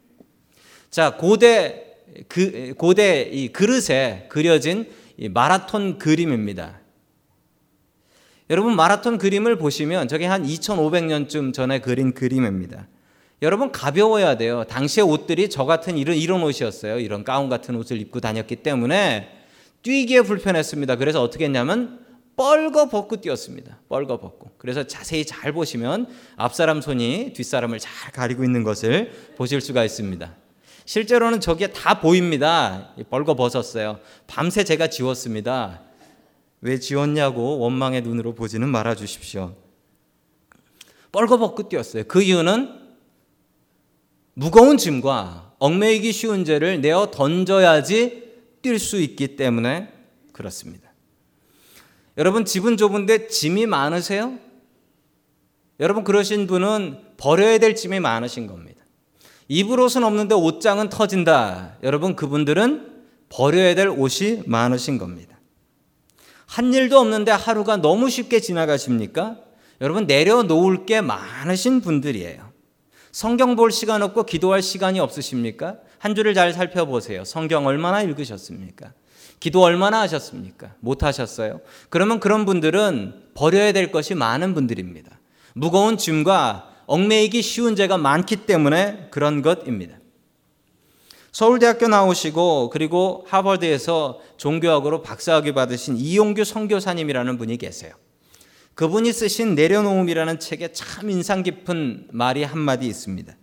자, 0.89 1.17
고대, 1.17 1.97
그, 2.29 2.73
고대 2.77 3.23
이 3.23 3.49
그릇에 3.49 4.27
그려진 4.29 4.89
이 5.17 5.27
마라톤 5.27 5.97
그림입니다. 5.97 6.79
여러분, 8.49 8.75
마라톤 8.75 9.17
그림을 9.17 9.57
보시면 9.57 10.07
저게 10.07 10.25
한 10.25 10.45
2500년쯤 10.45 11.53
전에 11.53 11.79
그린 11.79 12.13
그림입니다. 12.13 12.87
여러분 13.43 13.73
가벼워야 13.73 14.37
돼요. 14.37 14.63
당시의 14.69 15.05
옷들이 15.05 15.49
저 15.49 15.65
같은 15.65 15.97
이런 15.97 16.15
이런 16.15 16.41
옷이었어요. 16.43 16.97
이런 16.99 17.25
가운 17.25 17.49
같은 17.49 17.75
옷을 17.75 17.99
입고 17.99 18.21
다녔기 18.21 18.57
때문에 18.57 19.29
뛰기에 19.81 20.21
불편했습니다. 20.21 20.95
그래서 20.95 21.21
어떻게 21.21 21.43
했냐면 21.43 21.99
뻘거 22.37 22.87
벗고 22.87 23.17
뛰었습니다. 23.17 23.79
뻘거 23.89 24.21
벗고. 24.21 24.51
그래서 24.57 24.87
자세히 24.87 25.25
잘 25.25 25.51
보시면 25.51 26.07
앞사람 26.37 26.79
손이 26.79 27.33
뒷사람을 27.33 27.79
잘 27.79 28.13
가리고 28.13 28.45
있는 28.45 28.63
것을 28.63 29.11
보실 29.35 29.59
수가 29.59 29.83
있습니다. 29.83 30.33
실제로는 30.85 31.41
저게 31.41 31.67
다 31.67 31.99
보입니다. 31.99 32.93
뻘거 33.09 33.35
벗었어요. 33.35 33.99
밤새 34.25 34.63
제가 34.63 34.87
지웠습니다. 34.87 35.81
왜 36.61 36.79
지웠냐고 36.79 37.59
원망의 37.59 38.03
눈으로 38.03 38.35
보지는 38.35 38.69
말아 38.69 38.95
주십시오. 38.95 39.53
뻘거 41.11 41.37
벗고 41.37 41.67
뛰었어요. 41.67 42.05
그 42.05 42.21
이유는 42.21 42.82
무거운 44.33 44.77
짐과 44.77 45.53
얽매이기 45.59 46.11
쉬운 46.11 46.43
죄를 46.43 46.81
내어 46.81 47.11
던져야지 47.11 48.23
뛸 48.61 48.79
수 48.79 48.99
있기 48.99 49.35
때문에 49.35 49.89
그렇습니다. 50.31 50.91
여러분 52.17 52.45
집은 52.45 52.77
좁은데 52.77 53.27
짐이 53.27 53.65
많으세요? 53.65 54.37
여러분 55.79 56.03
그러신 56.03 56.47
분은 56.47 56.99
버려야 57.17 57.57
될 57.57 57.75
짐이 57.75 57.99
많으신 57.99 58.47
겁니다. 58.47 58.83
입을 59.47 59.79
옷은 59.79 60.03
없는데 60.03 60.35
옷장은 60.35 60.89
터진다. 60.89 61.77
여러분 61.83 62.15
그분들은 62.15 63.03
버려야 63.29 63.75
될 63.75 63.89
옷이 63.89 64.43
많으신 64.45 64.97
겁니다. 64.97 65.39
한 66.45 66.73
일도 66.73 66.99
없는데 66.99 67.31
하루가 67.31 67.77
너무 67.77 68.09
쉽게 68.09 68.39
지나가십니까? 68.39 69.37
여러분 69.81 70.05
내려놓을 70.05 70.85
게 70.85 71.01
많으신 71.01 71.81
분들이에요. 71.81 72.52
성경 73.13 73.55
볼 73.55 73.71
시간 73.71 74.01
없고 74.01 74.23
기도할 74.23 74.63
시간이 74.63 74.99
없으십니까? 74.99 75.77
한 75.99 76.15
줄을 76.15 76.33
잘 76.33 76.51
살펴보세요. 76.51 77.23
성경 77.23 77.67
얼마나 77.67 78.01
읽으셨습니까? 78.01 78.91
기도 79.39 79.61
얼마나 79.61 80.01
하셨습니까? 80.01 80.73
못 80.79 81.03
하셨어요? 81.03 81.61
그러면 81.89 82.19
그런 82.19 82.45
분들은 82.45 83.29
버려야 83.35 83.71
될 83.71 83.91
것이 83.91 84.15
많은 84.15 84.55
분들입니다. 84.55 85.19
무거운 85.53 85.97
짐과 85.97 86.71
얽매이기 86.87 87.43
쉬운 87.43 87.75
죄가 87.75 87.99
많기 87.99 88.47
때문에 88.47 89.09
그런 89.11 89.43
것입니다. 89.43 89.97
서울대학교 91.31 91.87
나오시고 91.89 92.71
그리고 92.71 93.25
하버드에서 93.27 94.21
종교학으로 94.37 95.03
박사학위 95.03 95.53
받으신 95.53 95.97
이용규 95.97 96.45
선교사님이라는 96.45 97.37
분이 97.37 97.57
계세요. 97.57 97.93
그분이 98.75 99.13
쓰신 99.13 99.55
내려놓음이라는 99.55 100.39
책에 100.39 100.71
참 100.71 101.09
인상 101.09 101.43
깊은 101.43 102.09
말이 102.11 102.43
한마디 102.43 102.87
있습니다. 102.87 103.35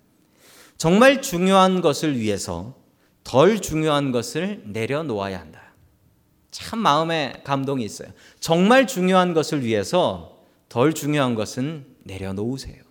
정말 0.77 1.23
중요한 1.23 1.81
것을 1.81 2.19
위해서 2.19 2.77
덜 3.23 3.61
중요한 3.61 4.13
것을 4.13 4.63
내려놓아야 4.67 5.39
한다. 5.39 5.61
참 6.51 6.81
마음에 6.81 7.43
감동이 7.45 7.85
있어요. 7.85 8.09
정말 8.41 8.87
중요한 8.87 9.35
것을 9.35 9.65
위해서 9.65 10.41
덜 10.69 10.93
중요한 10.93 11.35
것은 11.35 11.87
내려놓으세요. 12.03 12.83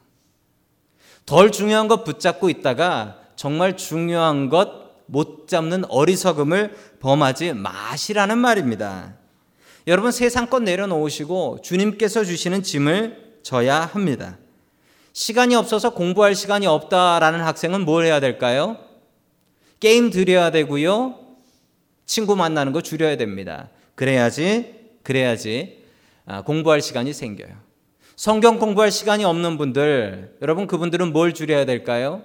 덜 1.25 1.51
중요한 1.51 1.87
것 1.87 2.03
붙잡고 2.03 2.49
있다가 2.49 3.19
정말 3.35 3.75
중요한 3.75 4.49
것 4.49 4.89
못 5.11 5.47
잡는 5.47 5.85
어리석음을 5.85 6.75
범하지 6.99 7.53
마시라는 7.53 8.37
말입니다. 8.37 9.15
여러분 9.87 10.11
세상 10.11 10.47
것 10.47 10.61
내려놓으시고 10.61 11.59
주님께서 11.63 12.23
주시는 12.23 12.63
짐을 12.63 13.39
져야 13.43 13.81
합니다. 13.81 14.37
시간이 15.13 15.55
없어서 15.55 15.91
공부할 15.93 16.35
시간이 16.35 16.67
없다라는 16.67 17.41
학생은 17.41 17.85
뭘 17.85 18.05
해야 18.05 18.19
될까요? 18.19 18.77
게임 19.79 20.09
들여야 20.09 20.51
되고요. 20.51 21.19
친구 22.05 22.35
만나는 22.35 22.73
거 22.73 22.81
줄여야 22.81 23.17
됩니다. 23.17 23.69
그래야지, 23.95 24.75
그래야지 25.03 25.83
아, 26.25 26.41
공부할 26.43 26.81
시간이 26.81 27.13
생겨요. 27.13 27.55
성경 28.15 28.59
공부할 28.59 28.91
시간이 28.91 29.23
없는 29.23 29.57
분들, 29.57 30.37
여러분 30.41 30.67
그분들은 30.67 31.13
뭘 31.13 31.33
줄여야 31.33 31.65
될까요? 31.65 32.21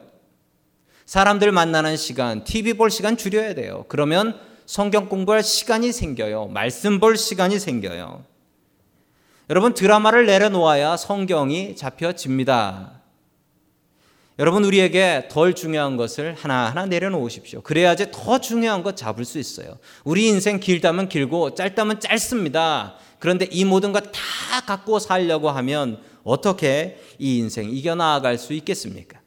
사람들 1.06 1.52
만나는 1.52 1.96
시간, 1.96 2.44
TV 2.44 2.74
볼 2.74 2.90
시간 2.90 3.16
줄여야 3.16 3.54
돼요. 3.54 3.84
그러면 3.88 4.38
성경 4.66 5.08
공부할 5.08 5.42
시간이 5.42 5.92
생겨요. 5.92 6.46
말씀 6.48 7.00
볼 7.00 7.16
시간이 7.16 7.58
생겨요. 7.58 8.24
여러분 9.50 9.74
드라마를 9.74 10.26
내려놓아야 10.26 10.96
성경이 10.96 11.76
잡혀집니다. 11.76 13.02
여러분 14.38 14.64
우리에게 14.64 15.28
덜 15.30 15.54
중요한 15.54 15.96
것을 15.96 16.34
하나하나 16.34 16.86
내려놓으십시오. 16.86 17.60
그래야지 17.60 18.08
더 18.10 18.40
중요한 18.40 18.82
것 18.82 18.96
잡을 18.96 19.24
수 19.24 19.38
있어요. 19.38 19.78
우리 20.02 20.26
인생 20.26 20.58
길다면 20.58 21.08
길고 21.08 21.54
짧다면 21.54 22.00
짧습니다. 22.00 22.96
그런데 23.20 23.46
이 23.50 23.64
모든 23.64 23.92
것 23.92 24.02
다 24.12 24.60
갖고 24.66 24.98
살려고 24.98 25.50
하면 25.50 26.00
어떻게 26.24 26.98
이 27.18 27.38
인생 27.38 27.70
이겨나갈 27.70 28.38
수 28.38 28.54
있겠습니까? 28.54 29.20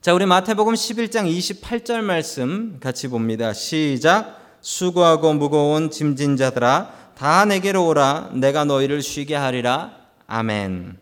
자, 0.00 0.14
우리 0.14 0.26
마태복음 0.26 0.74
11장 0.74 1.28
28절 1.28 2.02
말씀 2.02 2.78
같이 2.78 3.08
봅니다. 3.08 3.52
시작. 3.52 4.58
수고하고 4.60 5.34
무거운 5.34 5.90
짐진 5.90 6.36
자들아 6.36 7.12
다 7.16 7.44
내게로 7.44 7.84
오라 7.84 8.30
내가 8.34 8.64
너희를 8.64 9.02
쉬게 9.02 9.34
하리라. 9.34 9.96
아멘. 10.28 10.98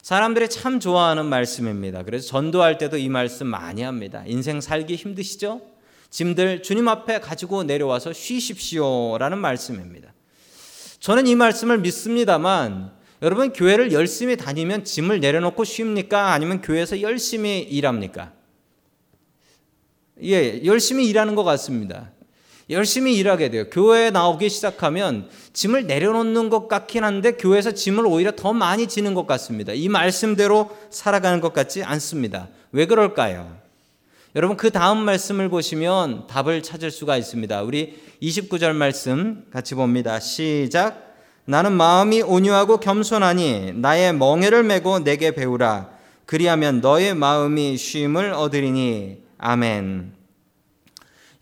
사람들이 0.00 0.48
참 0.48 0.80
좋아하는 0.80 1.26
말씀입니다. 1.26 2.02
그래서 2.02 2.28
전도할 2.28 2.78
때도 2.78 2.96
이 2.96 3.10
말씀 3.10 3.46
많이 3.46 3.82
합니다. 3.82 4.22
인생 4.26 4.62
살기 4.62 4.96
힘드시죠? 4.96 5.60
짐들 6.08 6.62
주님 6.62 6.88
앞에 6.88 7.20
가지고 7.20 7.62
내려와서 7.64 8.14
쉬십시오라는 8.14 9.36
말씀입니다. 9.36 10.14
저는 10.98 11.26
이 11.26 11.34
말씀을 11.34 11.76
믿습니다만 11.80 12.90
여러분 13.20 13.52
교회를 13.52 13.92
열심히 13.92 14.36
다니면 14.36 14.84
짐을 14.84 15.20
내려놓고 15.20 15.64
쉽니까? 15.64 16.32
아니면 16.32 16.60
교회에서 16.60 17.00
열심히 17.00 17.60
일합니까? 17.60 18.32
예, 20.22 20.64
열심히 20.64 21.08
일하는 21.08 21.34
것 21.34 21.44
같습니다. 21.44 22.10
열심히 22.70 23.16
일하게 23.16 23.50
돼요. 23.50 23.70
교회에 23.70 24.10
나오기 24.10 24.48
시작하면 24.50 25.28
짐을 25.52 25.86
내려놓는 25.86 26.50
것 26.50 26.68
같긴 26.68 27.02
한데 27.02 27.32
교회에서 27.32 27.72
짐을 27.72 28.06
오히려 28.06 28.32
더 28.32 28.52
많이 28.52 28.86
지는 28.86 29.14
것 29.14 29.26
같습니다. 29.26 29.72
이 29.72 29.88
말씀대로 29.88 30.76
살아가는 30.90 31.40
것 31.40 31.52
같지 31.52 31.82
않습니다. 31.82 32.48
왜 32.72 32.86
그럴까요? 32.86 33.56
여러분 34.36 34.56
그 34.58 34.70
다음 34.70 34.98
말씀을 34.98 35.48
보시면 35.48 36.26
답을 36.26 36.62
찾을 36.62 36.90
수가 36.90 37.16
있습니다. 37.16 37.62
우리 37.62 37.98
29절 38.22 38.74
말씀 38.74 39.46
같이 39.50 39.74
봅니다. 39.74 40.20
시작. 40.20 41.07
나는 41.48 41.72
마음이 41.72 42.20
온유하고 42.20 42.76
겸손하니 42.76 43.72
나의 43.76 44.12
멍에를 44.12 44.64
메고 44.64 44.98
내게 44.98 45.30
배우라. 45.30 45.88
그리하면 46.26 46.82
너의 46.82 47.14
마음이 47.14 47.78
쉼을 47.78 48.34
얻으리니. 48.34 49.22
아멘. 49.38 50.12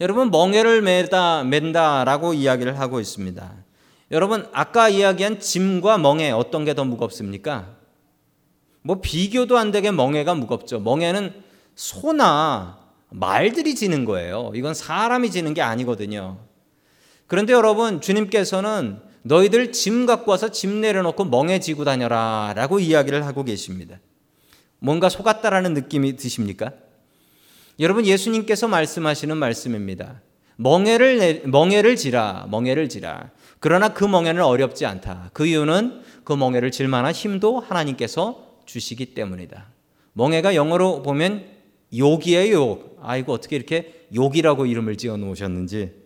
여러분 0.01 0.31
멍에를 0.31 0.81
매다 0.83 1.43
맨다라고 1.43 2.35
이야기를 2.35 2.79
하고 2.79 3.01
있습니다. 3.01 3.53
여러분 4.13 4.47
아까 4.53 4.89
이야기한 4.89 5.41
짐과 5.41 5.99
멍에 5.99 6.31
어떤 6.31 6.65
게 6.65 6.73
더 6.75 6.85
무겁습니까? 6.85 7.75
뭐 8.83 9.01
비교도 9.01 9.59
안 9.59 9.73
되게 9.73 9.91
멍에가 9.91 10.37
무겁죠. 10.37 10.79
멍에는 10.79 11.33
소나 11.75 12.79
말들이 13.11 13.75
지는 13.75 14.05
거예요. 14.05 14.53
이건 14.55 14.73
사람이 14.73 15.33
지는 15.33 15.53
게 15.53 15.63
아니거든요. 15.63 16.39
그런데 17.27 17.53
여러분 17.53 18.01
주님께서는 18.01 19.05
너희들 19.27 19.73
짐 19.73 20.07
갖고 20.07 20.31
와서 20.31 20.51
짐 20.51 20.81
내려놓고 20.81 21.25
멍에 21.25 21.59
지고 21.59 21.85
다녀라 21.85 22.53
라고 22.55 22.79
이야기를 22.79 23.27
하고 23.27 23.45
계십니다. 23.45 23.99
뭔가 24.79 25.09
속았다라는 25.09 25.75
느낌이 25.75 26.17
드십니까? 26.17 26.73
여러분 27.81 28.07
예수님께서 28.07 28.69
말씀하시는 28.69 29.37
말씀입니다. 29.37 30.23
멍해를 30.57 31.19
내, 31.19 31.43
멍해를 31.45 31.97
지라 31.97 32.47
멍해를 32.51 32.89
지라. 32.89 33.31
그러나 33.59 33.93
그 33.93 34.05
멍해는 34.05 34.43
어렵지 34.43 34.87
않다. 34.87 35.31
그 35.33 35.47
이유는 35.47 36.03
그 36.23 36.33
멍해를 36.33 36.71
질 36.71 36.87
만한 36.87 37.13
힘도 37.13 37.59
하나님께서 37.59 38.47
주시기 38.65 39.07
때문이다. 39.07 39.67
멍해가 40.13 40.55
영어로 40.55 41.03
보면 41.03 41.47
욕이에요, 41.97 42.55
욕. 42.55 42.99
아이고 43.03 43.33
어떻게 43.33 43.57
이렇게 43.57 44.07
욕이라고 44.15 44.67
이름을 44.67 44.97
지어 44.97 45.17
놓으셨는지. 45.17 46.06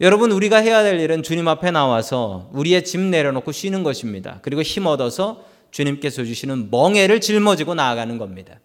여러분 0.00 0.32
우리가 0.32 0.56
해야 0.56 0.82
될 0.82 0.98
일은 0.98 1.22
주님 1.22 1.46
앞에 1.46 1.70
나와서 1.70 2.50
우리의 2.52 2.84
짐 2.84 3.10
내려놓고 3.10 3.52
쉬는 3.52 3.82
것입니다. 3.82 4.40
그리고 4.42 4.62
힘 4.62 4.86
얻어서 4.86 5.44
주님께서 5.70 6.24
주시는 6.24 6.70
멍해를 6.70 7.20
짊어지고 7.20 7.74
나아가는 7.74 8.18
겁니다. 8.18 8.60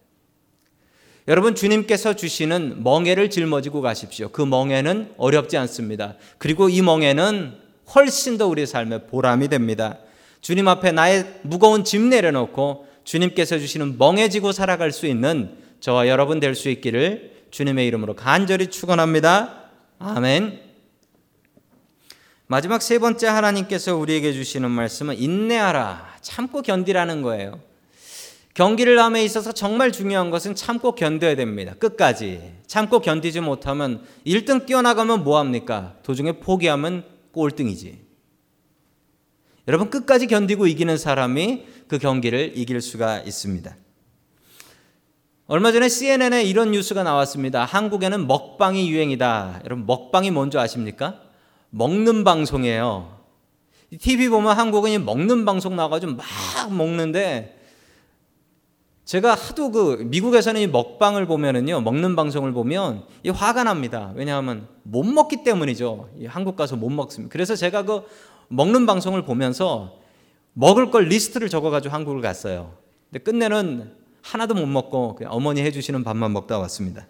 여러분 1.28 1.54
주님께서 1.54 2.16
주시는 2.16 2.84
멍에를 2.84 3.30
짊어지고 3.30 3.82
가십시오. 3.82 4.30
그 4.30 4.42
멍에는 4.42 5.14
어렵지 5.18 5.58
않습니다. 5.58 6.16
그리고 6.40 6.70
이 6.70 6.82
멍에는 6.82 7.54
훨씬 7.96 8.38
더 8.38 8.48
우리 8.48 8.66
삶의 8.66 9.08
보람이 9.08 9.48
됩니다. 9.50 10.00
주님 10.42 10.68
앞에 10.68 10.92
나의 10.92 11.26
무거운 11.44 11.84
짐 11.84 12.10
내려놓고 12.10 12.88
주님께서 13.04 13.60
주시는 13.60 13.98
멍해지고 14.00 14.52
살아갈 14.52 14.92
수 14.92 15.06
있는 15.06 15.52
저와 15.80 16.08
여러분 16.08 16.40
될 16.40 16.56
수 16.56 16.70
있기를 16.70 17.32
주님의 17.52 17.86
이름으로 17.88 18.16
간절히 18.16 18.68
축원합니다. 18.68 19.66
아멘. 20.00 20.69
마지막 22.52 22.82
세 22.82 22.98
번째 22.98 23.28
하나님께서 23.28 23.96
우리에게 23.96 24.34
주시는 24.34 24.72
말씀은 24.72 25.20
인내하라, 25.20 26.16
참고 26.22 26.64
견디라는 26.64 27.22
거예요. 27.22 27.60
경기를 28.56 28.98
함에 29.00 29.24
있어서 29.24 29.52
정말 29.52 29.92
중요한 29.92 30.32
것은 30.32 30.56
참고 30.56 30.96
견뎌야 30.96 31.36
됩니다. 31.36 31.76
끝까지. 31.78 32.42
참고 32.66 33.02
견디지 33.02 33.42
못하면 33.42 34.04
1등 34.26 34.66
뛰어나가면 34.66 35.24
뭐합니까? 35.24 35.94
도중에 36.02 36.40
포기하면 36.40 37.06
꼴등이지. 37.34 38.00
여러분, 39.68 39.92
끝까지 39.92 40.26
견디고 40.26 40.66
이기는 40.66 40.98
사람이 40.98 41.68
그 41.88 42.00
경기를 42.00 42.54
이길 42.56 42.82
수가 42.82 43.20
있습니다. 43.20 43.78
얼마 45.46 45.72
전에 45.72 45.88
CNN에 45.88 46.46
이런 46.46 46.72
뉴스가 46.72 47.04
나왔습니다. 47.04 47.64
한국에는 47.66 48.26
먹방이 48.26 48.90
유행이다. 48.90 49.62
여러분, 49.66 49.86
먹방이 49.86 50.32
뭔지 50.32 50.58
아십니까? 50.58 51.29
먹는 51.72 52.24
방송이에요. 52.24 53.20
TV 54.00 54.30
보면 54.30 54.58
한국인이 54.58 55.00
먹는 55.00 55.46
방송 55.46 55.76
나와가지고 55.76 56.14
막 56.14 56.74
먹는데 56.74 57.58
제가 59.06 59.34
하도 59.34 59.72
그 59.72 60.04
미국에서는 60.06 60.62
이 60.62 60.68
먹방을 60.68 61.26
보면은요 61.26 61.82
먹는 61.82 62.16
방송을 62.16 62.52
보면 62.52 63.06
이 63.24 63.30
화가 63.30 63.64
납니다. 63.64 64.12
왜냐하면 64.16 64.68
못 64.84 65.04
먹기 65.04 65.44
때문이죠. 65.44 66.10
한국 66.28 66.56
가서 66.56 66.76
못 66.76 66.90
먹습니다. 66.90 67.32
그래서 67.32 67.56
제가 67.56 67.84
그 67.84 68.04
먹는 68.50 68.86
방송을 68.86 69.24
보면서 69.24 69.98
먹을 70.54 70.92
걸 70.92 71.06
리스트를 71.06 71.50
적어가지고 71.50 71.94
한국을 71.94 72.22
갔어요. 72.22 72.74
근데 73.10 73.24
끝내는 73.24 73.92
하나도 74.22 74.54
못 74.54 74.68
먹고 74.68 75.18
어머니 75.28 75.62
해주시는 75.62 76.04
밥만 76.04 76.32
먹다 76.32 76.60
왔습니다. 76.60 77.08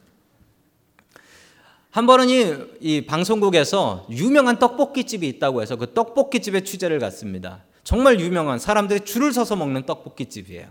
한 1.91 2.05
번은 2.05 2.29
이, 2.29 2.55
이 2.81 3.05
방송국에서 3.05 4.05
유명한 4.11 4.59
떡볶이 4.59 5.05
집이 5.05 5.27
있다고 5.27 5.61
해서 5.61 5.75
그 5.75 5.93
떡볶이 5.93 6.39
집에 6.39 6.61
취재를 6.61 6.99
갔습니다. 6.99 7.63
정말 7.83 8.19
유명한 8.19 8.59
사람들이 8.59 9.01
줄을 9.01 9.33
서서 9.33 9.55
먹는 9.55 9.85
떡볶이 9.85 10.27
집이에요. 10.27 10.67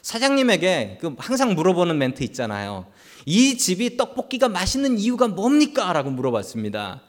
사장님에게 0.00 0.98
그 1.00 1.14
항상 1.18 1.54
물어보는 1.54 1.98
멘트 1.98 2.22
있잖아요. 2.24 2.86
이 3.26 3.56
집이 3.58 3.96
떡볶이가 3.96 4.48
맛있는 4.48 4.98
이유가 4.98 5.28
뭡니까? 5.28 5.92
라고 5.92 6.10
물어봤습니다. 6.10 7.02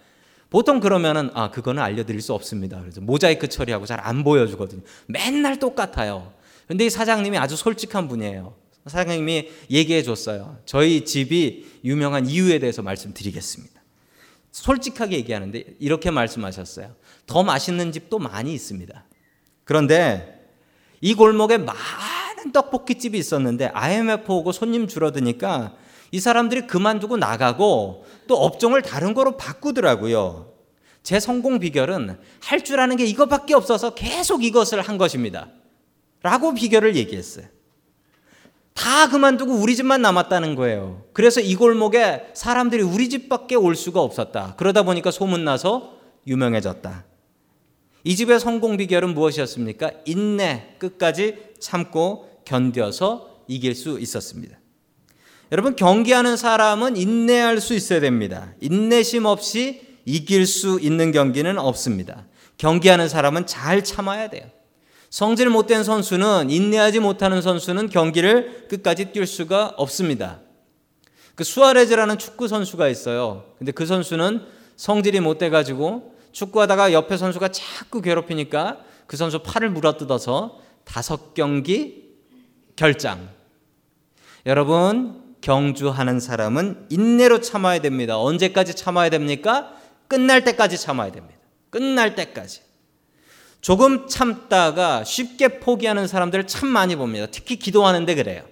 보통 0.50 0.80
그러면은 0.80 1.30
아 1.34 1.50
그거는 1.52 1.82
알려드릴 1.82 2.22
수 2.22 2.34
없습니다. 2.34 2.80
그래서 2.80 3.02
모자이크 3.02 3.48
처리하고 3.48 3.86
잘 3.86 4.00
안 4.02 4.24
보여주거든요. 4.24 4.82
맨날 5.08 5.60
똑같아요. 5.60 6.34
근데 6.68 6.86
이 6.86 6.90
사장님이 6.90 7.38
아주 7.38 7.56
솔직한 7.56 8.08
분이에요. 8.08 8.54
사장님이 8.88 9.50
얘기해 9.72 10.04
줬어요. 10.04 10.58
저희 10.66 11.06
집이 11.06 11.66
유명한 11.84 12.28
이유에 12.28 12.60
대해서 12.60 12.82
말씀드리겠습니다. 12.82 13.82
솔직하게 14.52 15.18
얘기하는데 15.18 15.64
이렇게 15.80 16.12
말씀하셨어요. 16.12 16.96
더 17.26 17.44
맛있는 17.44 17.92
집도 17.92 18.20
많이 18.20 18.54
있습니다. 18.54 19.06
그런데 19.64 20.50
이 21.02 21.14
골목에 21.14 21.58
많 21.58 21.76
떡볶이집이 22.54 23.18
있었는데 23.18 23.68
IMF 23.74 24.32
오고 24.32 24.52
손님 24.52 24.88
줄어드니까 24.88 25.76
이 26.12 26.20
사람들이 26.20 26.68
그만두고 26.68 27.18
나가고 27.18 28.06
또 28.28 28.36
업종을 28.38 28.82
다른 28.82 29.14
거로 29.14 29.36
바꾸더라고요. 29.36 30.54
제 31.04 31.20
성공 31.20 31.60
비결은 31.60 32.18
할 32.42 32.64
줄 32.64 32.80
아는 32.80 32.96
게 32.96 33.06
이것밖에 33.06 33.54
없어서 33.54 33.94
계속 33.94 34.44
이것을 34.44 34.82
한 34.82 34.98
것입니다. 34.98 35.50
라고 36.22 36.54
비결을 36.54 36.96
얘기했어요. 36.96 37.46
다 38.76 39.10
그만두고 39.10 39.54
우리 39.54 39.76
집만 39.76 40.02
남았다는 40.04 40.54
거예요. 40.54 41.04
그래서 41.12 41.42
이 41.42 41.56
골목에 41.56 42.28
사람들이 42.34 42.84
우리 42.84 43.10
집밖에 43.10 43.56
올 43.56 43.76
수가 43.76 44.02
없었다. 44.02 44.54
그러다 44.58 44.84
보니까 44.84 45.10
소문나서 45.12 45.98
유명해졌다. 46.28 47.06
이 48.04 48.16
집의 48.16 48.40
성공 48.40 48.78
비결은 48.78 49.16
무엇이었습니까? 49.16 49.92
인내, 50.06 50.76
끝까지 50.78 51.38
참고 51.60 52.30
견뎌서 52.46 53.42
이길 53.48 53.74
수 53.74 54.00
있었습니다. 54.00 54.60
여러분, 55.52 55.76
경기하는 55.76 56.38
사람은 56.38 56.98
인내할 56.98 57.62
수 57.62 57.74
있어야 57.74 58.00
됩니다. 58.00 58.54
인내심 58.62 59.26
없이 59.26 59.82
이길 60.06 60.46
수 60.46 60.80
있는 60.80 61.12
경기는 61.12 61.58
없습니다. 61.58 62.28
경기하는 62.58 63.10
사람은 63.10 63.48
잘 63.48 63.84
참아야 63.84 64.30
돼요. 64.30 64.46
성질 65.16 65.50
못된 65.50 65.86
선수는 65.86 66.50
인내하지 66.50 67.00
못하는 67.00 67.42
선수는 67.42 67.88
경기를 67.88 68.68
끝까지 68.68 69.14
뛸 69.14 69.26
수가 69.26 69.74
없습니다. 69.78 70.42
그 71.36 71.46
수아레즈라는 71.46 72.18
축구 72.18 72.50
선수가 72.50 72.90
있어요. 72.90 73.46
근데 73.58 73.72
그 73.72 73.86
선수는 73.86 74.46
성질이 74.76 75.22
못돼 75.22 75.52
가지고 75.52 76.14
축구하다가 76.34 76.92
옆에 76.92 77.16
선수가 77.16 77.48
자꾸 77.48 78.02
괴롭히니까 78.02 78.80
그 79.08 79.16
선수 79.16 79.40
팔을 79.40 79.70
물어뜯어서 79.70 80.60
다섯 80.84 81.34
경기 81.34 82.10
결장. 82.76 83.30
여러분 84.46 85.24
경주하는 85.40 86.20
사람은 86.20 86.88
인내로 86.90 87.40
참아야 87.40 87.80
됩니다. 87.80 88.20
언제까지 88.20 88.76
참아야 88.76 89.08
됩니까? 89.12 89.78
끝날 90.10 90.44
때까지 90.44 90.78
참아야 90.78 91.14
됩니다. 91.14 91.40
끝날 91.70 92.16
때까지. 92.16 92.65
조금 93.66 94.08
참다가 94.08 95.04
쉽게 95.04 95.60
포기하는 95.60 96.06
사람들을 96.06 96.46
참 96.46 96.70
많이 96.70 96.96
봅니다. 96.96 97.26
특히 97.32 97.56
기도하는데 97.56 98.14
그래요. 98.14 98.44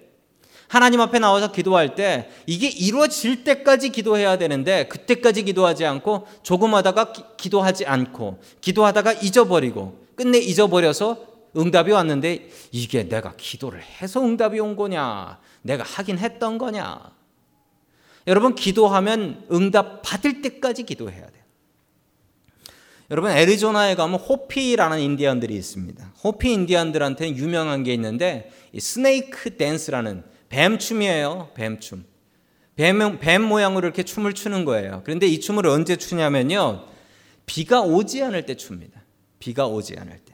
하나님 0.67 1.01
앞에 1.01 1.19
나와서 1.19 1.51
기도할 1.51 1.93
때 1.93 2.31
이게 2.47 2.67
이루어질 2.67 3.43
때까지 3.43 3.89
기도해야 3.89 4.39
되는데 4.39 4.87
그때까지 4.87 5.43
기도하지 5.43 5.85
않고 5.85 6.25
조금 6.41 6.73
하다가 6.73 7.13
기, 7.37 7.51
도하지 7.51 7.85
않고 7.85 8.41
기도하다가 8.59 9.13
잊어버리고 9.13 10.03
끝내 10.15 10.39
잊어버려서 10.39 11.23
응답이 11.55 11.91
왔는데 11.91 12.49
이게 12.71 13.07
내가 13.07 13.35
기도를 13.37 13.83
해서 13.83 14.19
응답이 14.19 14.59
온 14.59 14.75
거냐 14.75 15.37
내가 15.61 15.83
하긴 15.83 16.17
했던 16.17 16.57
거냐 16.57 17.11
여러분 18.25 18.55
기도하면 18.55 19.45
응답 19.51 20.01
받을 20.01 20.41
때까지 20.41 20.81
기도해야 20.81 21.27
돼요. 21.27 21.42
여러분 23.11 23.31
애리조나에 23.31 23.95
가면 23.95 24.19
호피라는 24.19 24.99
인디언들이 24.99 25.53
있습니다. 25.55 26.13
호피 26.23 26.53
인디언들한테는 26.53 27.37
유명한 27.37 27.83
게 27.83 27.93
있는데 27.93 28.49
스네이크 28.77 29.57
댄스라는 29.57 30.23
뱀춤이에요. 30.49 31.51
뱀춤. 31.53 32.05
뱀, 32.75 33.19
뱀 33.19 33.41
모양으로 33.43 33.87
이렇게 33.87 34.03
춤을 34.03 34.33
추는 34.33 34.65
거예요. 34.65 35.01
그런데 35.03 35.27
이 35.27 35.39
춤을 35.39 35.67
언제 35.67 35.95
추냐면요. 35.95 36.85
비가 37.45 37.81
오지 37.81 38.23
않을 38.23 38.45
때 38.45 38.55
춥니다. 38.55 39.03
비가 39.39 39.67
오지 39.67 39.95
않을 39.97 40.19
때. 40.25 40.33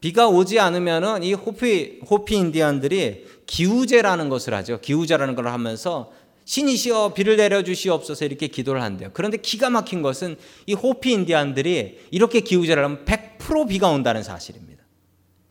비가 0.00 0.28
오지 0.28 0.58
않으면은 0.60 1.22
이 1.22 1.32
호피 1.32 2.00
호피 2.10 2.36
인디언들이 2.36 3.26
기우제라는 3.46 4.28
것을 4.28 4.52
하죠. 4.54 4.80
기우제라는 4.80 5.34
걸 5.34 5.48
하면서 5.48 6.12
신이시여 6.46 7.12
비를 7.14 7.36
내려 7.36 7.62
주시옵소서 7.62 8.24
이렇게 8.24 8.46
기도를 8.46 8.80
한대요. 8.80 9.10
그런데 9.12 9.36
기가 9.36 9.68
막힌 9.68 10.00
것은 10.00 10.36
이 10.66 10.74
호피 10.74 11.12
인디안들이 11.12 12.06
이렇게 12.12 12.40
기우제를 12.40 12.82
하면 12.84 13.04
100% 13.04 13.68
비가 13.68 13.88
온다는 13.90 14.22
사실입니다. 14.22 14.82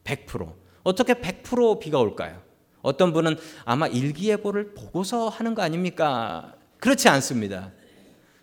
100%. 0.06 0.54
어떻게 0.84 1.14
100% 1.14 1.80
비가 1.80 2.00
올까요? 2.00 2.42
어떤 2.82 3.12
분은 3.12 3.38
아마 3.66 3.88
일기예보를 3.88 4.74
보고서 4.74 5.28
하는 5.28 5.54
거 5.54 5.62
아닙니까? 5.64 6.56
그렇지 6.80 7.10
않습니다. 7.10 7.72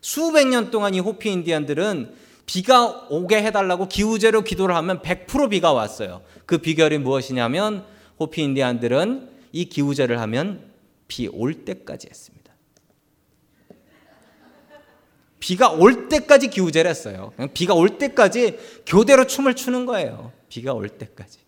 수백 0.03 0.49
년 0.49 0.71
동안 0.71 0.95
이 0.95 1.01
호피 1.01 1.31
인디안들은 1.31 2.15
비가 2.45 3.07
오게 3.09 3.43
해달라고 3.45 3.89
기우제로 3.89 4.43
기도를 4.43 4.75
하면 4.77 5.01
100% 5.01 5.49
비가 5.49 5.73
왔어요. 5.73 6.23
그 6.45 6.59
비결이 6.59 6.99
무엇이냐면 6.99 7.87
호피 8.21 8.43
인디안들은 8.43 9.31
이 9.53 9.65
기우제를 9.67 10.21
하면 10.21 10.71
비 11.09 11.29
올 11.29 11.65
때까지 11.65 12.09
했습니다. 12.11 12.42
비가 15.43 15.71
올 15.71 16.09
때까지 16.09 16.51
기우제를 16.51 16.89
했어요. 16.89 17.33
비가 17.53 17.75
올 17.75 17.99
때까지 17.99 18.61
교대로 18.87 19.27
춤을 19.27 19.55
추는 19.57 19.87
거예요. 19.87 20.31
비가 20.49 20.73
올 20.73 20.89
때까지. 20.89 21.41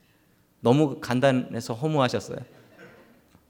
너무 0.58 0.98
간단해서 1.00 1.74
허무하셨어요. 1.74 2.38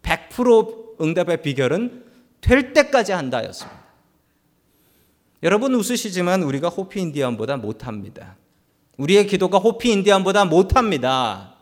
100% 0.02 1.00
응답의 1.00 1.40
비결은 1.40 2.04
될 2.42 2.74
때까지 2.74 3.12
한다였습니다. 3.12 3.84
여러분 5.42 5.74
웃으시지만 5.76 6.42
우리가 6.42 6.68
호피 6.68 7.00
인디언보다 7.00 7.56
못합니다. 7.56 8.36
우리의 8.98 9.26
기도가 9.26 9.56
호피 9.56 9.92
인디언보다 9.92 10.44
못합니다. 10.44 11.54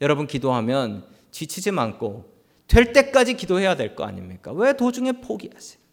여러분 0.00 0.26
기도하면 0.26 1.04
지치지 1.30 1.72
않고 1.76 2.24
될 2.68 2.94
때까지 2.94 3.34
기도해야 3.34 3.76
될 3.76 3.94
거 3.94 4.04
아닙니까? 4.04 4.50
왜 4.52 4.72
도중에 4.74 5.12
포기하세요? 5.20 5.83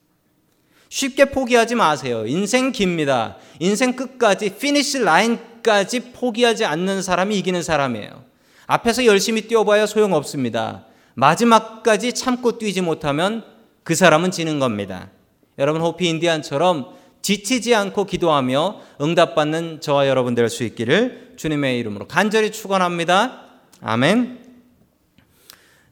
쉽게 0.92 1.26
포기하지 1.26 1.76
마세요. 1.76 2.26
인생 2.28 2.74
깁니다. 2.74 3.38
인생 3.60 3.96
끝까지 3.96 4.58
finish 4.58 5.00
line까지 5.00 6.12
포기하지 6.12 6.66
않는 6.66 7.02
사람이 7.02 7.38
이기는 7.40 7.64
사람이에요. 7.64 8.26
앞에서 8.68 9.06
열심히 9.06 9.48
뛰어봐야 9.48 9.86
소용없습니다. 9.86 10.86
마지막까지 11.14 12.12
참고 12.12 12.58
뛰지 12.58 12.82
못하면 12.82 13.46
그 13.84 13.96
사람은 13.96 14.32
지는 14.32 14.60
겁니다. 14.60 15.10
여러분 15.58 15.82
호피 15.82 16.10
인디안처럼 16.10 16.88
지치지 17.22 17.74
않고 17.74 18.04
기도하며 18.04 18.82
응답받는 19.00 19.80
저와 19.80 20.10
여러분 20.10 20.36
될수 20.36 20.66
있기를 20.66 21.36
주님의 21.38 21.80
이름으로 21.80 22.08
간절히 22.08 22.52
축원합니다. 22.52 23.46
아멘. 23.80 24.40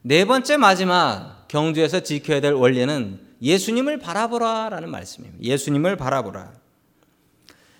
네 0.01 0.25
번째 0.25 0.57
마지막 0.57 1.45
경주에서 1.47 2.01
지켜야 2.01 2.41
될 2.41 2.51
원리는 2.51 3.28
예수님을 3.41 3.99
바라보라라는 3.99 4.89
말씀입니다. 4.89 5.43
예수님을 5.43 5.95
바라보라. 5.95 6.51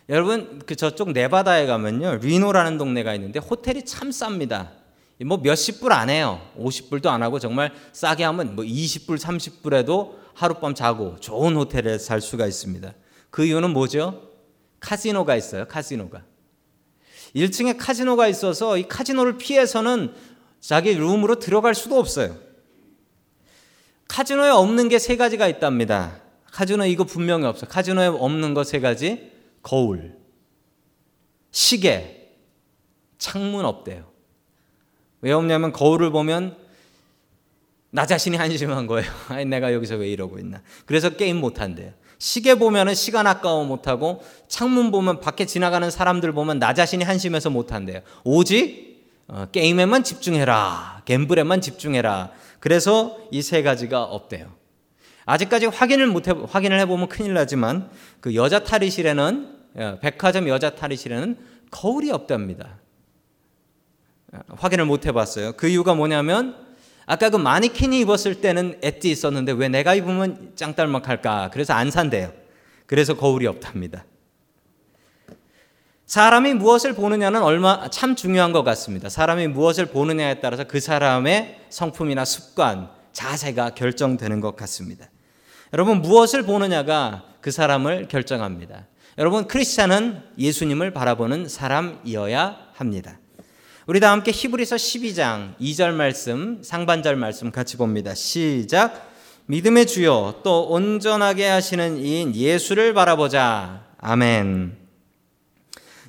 여러분 0.09 0.61
그 0.65 0.75
저쪽 0.75 1.11
네바다에 1.11 1.67
가면요 1.67 2.15
리노라는 2.17 2.77
동네가 2.77 3.13
있는데 3.15 3.39
호텔이 3.39 3.85
참 3.85 4.09
쌉니다. 4.09 4.69
뭐 5.25 5.37
몇십 5.37 5.81
불 5.81 5.91
안 5.91 6.09
해요. 6.09 6.41
50불도 6.57 7.07
안 7.07 7.21
하고 7.21 7.39
정말 7.39 7.73
싸게 7.91 8.23
하면 8.23 8.55
뭐 8.55 8.63
20불, 8.63 9.19
30불에도 9.19 10.15
하룻밤 10.33 10.73
자고 10.73 11.17
좋은 11.19 11.55
호텔에 11.55 11.97
살 11.97 12.21
수가 12.21 12.47
있습니다. 12.47 12.93
그 13.29 13.45
이유는 13.45 13.71
뭐죠? 13.71 14.29
카지노가 14.79 15.35
있어요. 15.35 15.67
카지노가. 15.67 16.23
1층에 17.35 17.75
카지노가 17.77 18.27
있어서 18.29 18.77
이 18.77 18.87
카지노를 18.87 19.37
피해서는 19.37 20.13
자기 20.61 20.93
룸으로 20.93 21.39
들어갈 21.39 21.75
수도 21.75 21.99
없어요. 21.99 22.37
카지노에 24.09 24.49
없는 24.49 24.89
게 24.89 24.99
세 24.99 25.15
가지가 25.15 25.47
있답니다. 25.47 26.19
카지노 26.51 26.85
이거 26.87 27.03
분명히 27.05 27.45
없어. 27.45 27.65
카지노에 27.67 28.07
없는 28.07 28.53
거 28.53 28.63
세 28.63 28.79
가지. 28.81 29.31
거울, 29.61 30.15
시계, 31.51 32.33
창문 33.17 33.65
없대요. 33.65 34.05
왜 35.21 35.31
없냐면 35.33 35.71
거울을 35.73 36.11
보면 36.11 36.55
나 37.91 38.05
자신이 38.05 38.37
한심한 38.37 38.87
거예요. 38.87 39.09
아니 39.29 39.45
내가 39.45 39.73
여기서 39.73 39.95
왜 39.95 40.09
이러고 40.09 40.39
있나. 40.39 40.61
그래서 40.85 41.09
게임 41.09 41.37
못 41.37 41.59
한대요. 41.59 41.91
시계 42.19 42.55
보면은 42.55 42.95
시간 42.95 43.27
아까워 43.27 43.63
못 43.65 43.87
하고 43.87 44.23
창문 44.47 44.91
보면 44.91 45.19
밖에 45.19 45.45
지나가는 45.45 45.89
사람들 45.89 46.31
보면 46.33 46.59
나 46.59 46.73
자신이 46.73 47.03
한심해서 47.03 47.49
못 47.49 47.71
한대요. 47.73 48.01
오직 48.23 48.89
어, 49.27 49.45
게임에만 49.51 50.03
집중해라. 50.03 51.03
갬블에만 51.05 51.61
집중해라. 51.61 52.31
그래서 52.59 53.17
이 53.31 53.41
세 53.41 53.61
가지가 53.63 54.03
없대요. 54.03 54.53
아직까지 55.25 55.67
확인을 55.67 56.07
못 56.07 56.27
해, 56.27 56.33
확인을 56.47 56.79
해보면 56.81 57.07
큰일 57.07 57.33
나지만 57.33 57.89
그 58.19 58.33
여자 58.35 58.63
탈의실에는 58.63 59.59
예, 59.77 59.99
백화점 60.01 60.47
여자 60.47 60.71
탈의실에는 60.71 61.37
거울이 61.71 62.11
없답니다. 62.11 62.79
예, 64.33 64.39
확인을 64.57 64.85
못 64.85 65.05
해봤어요. 65.05 65.53
그 65.53 65.67
이유가 65.67 65.93
뭐냐면 65.93 66.55
아까 67.05 67.29
그 67.29 67.37
마니킨이 67.37 67.99
입었을 68.01 68.41
때는 68.41 68.79
엣지 68.81 69.09
있었는데 69.09 69.51
왜 69.53 69.67
내가 69.69 69.93
입으면 69.95 70.51
짱딸막할까? 70.55 71.49
그래서 71.53 71.73
안 71.73 71.91
산대요. 71.91 72.31
그래서 72.85 73.15
거울이 73.15 73.45
없답니다. 73.47 74.05
사람이 76.09 76.55
무엇을 76.55 76.93
보느냐는 76.93 77.43
얼마 77.43 77.87
참 77.91 78.15
중요한 78.15 78.51
것 78.51 78.63
같습니다. 78.63 79.09
사람이 79.09 79.45
무엇을 79.49 79.85
보느냐에 79.85 80.39
따라서 80.39 80.63
그 80.63 80.79
사람의 80.79 81.59
성품이나 81.69 82.25
습관, 82.25 82.89
자세가 83.13 83.75
결정되는 83.75 84.41
것 84.41 84.55
같습니다. 84.55 85.05
여러분 85.71 86.01
무엇을 86.01 86.41
보느냐가 86.47 87.25
그 87.41 87.51
사람을 87.51 88.07
결정합니다. 88.07 88.87
여러분 89.19 89.47
크리스찬은 89.47 90.23
예수님을 90.39 90.93
바라보는 90.93 91.47
사람이어야 91.47 92.57
합니다. 92.73 93.19
우리 93.85 93.99
다 93.99 94.11
함께 94.11 94.31
히브리서 94.31 94.77
12장 94.77 95.55
2절 95.59 95.91
말씀, 95.91 96.63
상반절 96.63 97.17
말씀 97.17 97.51
같이 97.51 97.77
봅니다. 97.77 98.15
시작. 98.15 99.11
믿음의 99.45 99.85
주요 99.85 100.41
또 100.43 100.69
온전하게 100.69 101.47
하시는 101.49 101.97
이인 101.97 102.33
예수를 102.33 102.95
바라보자. 102.95 103.83
아멘. 103.99 104.78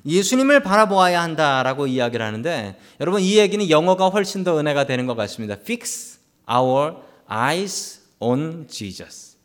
예수님을 0.05 0.63
바라보아야 0.63 1.21
한다라고 1.21 1.87
이야기를 1.87 2.25
하는데 2.25 2.77
여러분 2.99 3.21
이 3.21 3.37
얘기는 3.37 3.69
영어가 3.69 4.09
훨씬 4.09 4.43
더 4.43 4.59
은혜가 4.59 4.85
되는 4.85 5.05
것 5.05 5.15
같습니다. 5.15 5.55
Fix 5.59 6.19
our 6.49 6.95
eyes 7.29 8.01
on 8.19 8.67
Jesus. 8.69 9.37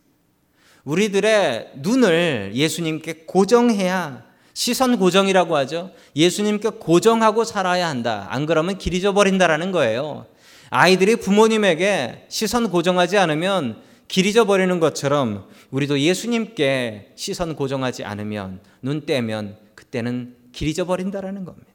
우리들의 0.85 1.73
눈을 1.77 2.53
예수님께 2.55 3.25
고정해야 3.27 4.25
시선 4.55 4.99
고정이라고 4.99 5.55
하죠. 5.57 5.91
예수님께 6.15 6.71
고정하고 6.81 7.45
살아야 7.45 7.89
한다. 7.89 8.27
안 8.31 8.47
그러면 8.47 8.79
길 8.79 8.95
잊어버린다라는 8.95 9.71
거예요. 9.73 10.27
아이들이 10.71 11.17
부모님에게 11.17 12.27
시선 12.29 12.71
고정하지 12.71 13.19
않으면 13.19 13.83
길 14.09 14.25
잊어버리는 14.25 14.81
것처럼 14.81 15.47
우리도 15.71 16.01
예수님께 16.01 17.13
시선 17.17 17.55
고정하지 17.55 18.05
않으면 18.05 18.61
눈 18.81 19.05
떼면 19.05 19.59
그때는 19.75 20.35
길 20.57 20.69
잊어버린다라는 20.69 21.45
겁니다. 21.45 21.71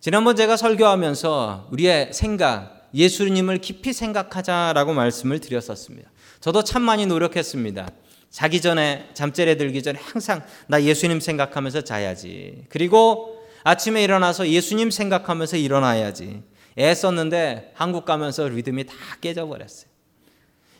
지난번 0.00 0.36
제가 0.36 0.56
설교하면서 0.56 1.68
우리의 1.70 2.12
생각, 2.12 2.90
예수님을 2.92 3.58
깊이 3.58 3.92
생각하자라고 3.92 4.92
말씀을 4.92 5.38
드렸었습니다. 5.38 6.10
저도 6.40 6.62
참 6.64 6.82
많이 6.82 7.06
노력했습니다. 7.06 7.88
자기 8.28 8.60
전에 8.60 9.08
잠자리에 9.14 9.56
들기 9.56 9.82
전에 9.82 9.98
항상 10.02 10.42
나 10.66 10.82
예수님 10.82 11.20
생각하면서 11.20 11.82
자야지. 11.82 12.64
그리고 12.68 13.38
아침에 13.62 14.02
일어나서 14.02 14.48
예수님 14.48 14.90
생각하면서 14.90 15.56
일어나야지. 15.56 16.42
애썼는데 16.76 17.72
한국 17.74 18.04
가면서 18.04 18.48
리듬이 18.48 18.84
다 18.84 18.94
깨져버렸어요. 19.20 19.88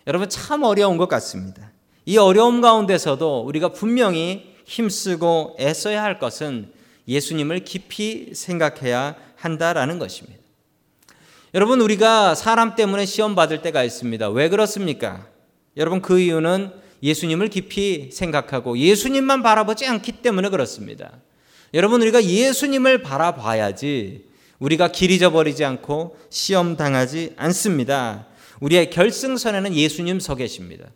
여러분 0.09 0.29
참 0.29 0.65
어려운 0.65 0.97
것 0.97 1.09
같습니다. 1.09 1.71
이 2.05 2.19
어려움 2.19 2.61
가운데서도 2.61 3.45
우리가 3.47 3.71
분명히 3.71 4.54
힘쓰고 4.65 5.57
애써야 5.61 6.03
할 6.03 6.19
것은 6.19 6.73
예수님을 7.07 7.65
깊이 7.65 8.31
생각해야 8.35 9.17
한다라는 9.37 9.99
것입니다. 9.99 10.43
여러분 11.55 11.81
우리가 11.81 12.35
사람 12.35 12.75
때문에 12.75 13.07
시험 13.07 13.35
받을 13.35 13.63
때가 13.63 13.85
있습니다. 13.85 14.31
왜 14.31 14.49
그렇습니까? 14.49 15.27
여러분 15.77 16.03
그 16.03 16.19
이유는 16.19 16.73
예수님을 17.03 17.49
깊이 17.49 18.11
생각하고 18.11 18.79
예수님만 18.79 19.43
바라보지 19.43 19.87
않기 19.87 20.13
때문에 20.13 20.49
그렇습니다. 20.49 21.13
여러분 21.75 22.01
우리가 22.03 22.25
예수님을 22.25 23.03
바라봐야지 23.03 24.25
우리가 24.59 24.89
길 24.89 25.11
잊어버리지 25.11 25.65
않고 25.65 26.17
시험 26.31 26.77
당하지 26.77 27.35
않습니다. 27.37 28.27
우리의 28.61 28.91
결승선에는 28.91 29.75
예수님 29.75 30.21
서 30.21 30.35
계십니다. 30.35 30.87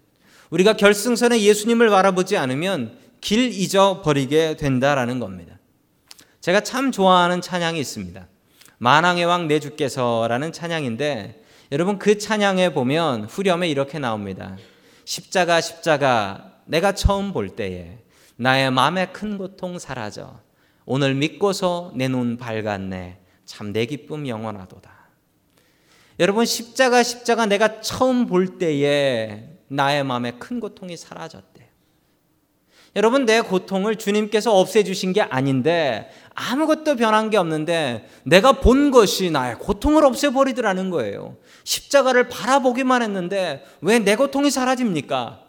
우리가 0.50 0.74
결승선에 0.74 1.40
예수님을 1.40 1.90
바라보지 1.90 2.36
않으면 2.36 2.96
길 3.20 3.52
잊어버리게 3.52 4.56
된다라는 4.56 5.18
겁니다. 5.20 5.58
제가 6.40 6.60
참 6.60 6.92
좋아하는 6.92 7.40
찬양이 7.40 7.78
있습니다. 7.80 8.26
만왕의 8.78 9.24
왕 9.24 9.48
내 9.48 9.58
주께서라는 9.60 10.52
찬양인데 10.52 11.44
여러분 11.72 11.98
그 11.98 12.16
찬양에 12.18 12.72
보면 12.72 13.24
후렴에 13.24 13.68
이렇게 13.68 13.98
나옵니다. 13.98 14.56
십자가 15.04 15.60
십자가 15.60 16.52
내가 16.64 16.92
처음 16.92 17.32
볼 17.32 17.50
때에 17.56 17.98
나의 18.36 18.70
마음의 18.70 19.12
큰 19.12 19.36
고통 19.36 19.78
사라져 19.78 20.40
오늘 20.86 21.14
믿고서 21.14 21.92
내 21.94 22.08
눈 22.08 22.36
밝았네 22.38 23.18
참 23.44 23.72
내 23.72 23.86
기쁨 23.86 24.28
영원하도다. 24.28 24.90
여러분 26.20 26.44
십자가 26.44 27.02
십자가 27.02 27.46
내가 27.46 27.80
처음 27.80 28.26
볼 28.26 28.58
때에 28.58 29.50
나의 29.68 30.04
마음에 30.04 30.32
큰 30.32 30.60
고통이 30.60 30.96
사라졌대요. 30.96 31.47
여러분 32.98 33.26
내 33.26 33.40
고통을 33.40 33.94
주님께서 33.94 34.52
없애주신 34.58 35.12
게 35.12 35.22
아닌데 35.22 36.10
아무것도 36.34 36.96
변한 36.96 37.30
게 37.30 37.36
없는데 37.36 38.08
내가 38.24 38.54
본 38.54 38.90
것이 38.90 39.30
나의 39.30 39.54
고통을 39.60 40.04
없애버리더라는 40.04 40.90
거예요. 40.90 41.36
십자가를 41.62 42.28
바라보기만 42.28 43.02
했는데 43.02 43.64
왜 43.82 44.00
내 44.00 44.16
고통이 44.16 44.50
사라집니까? 44.50 45.44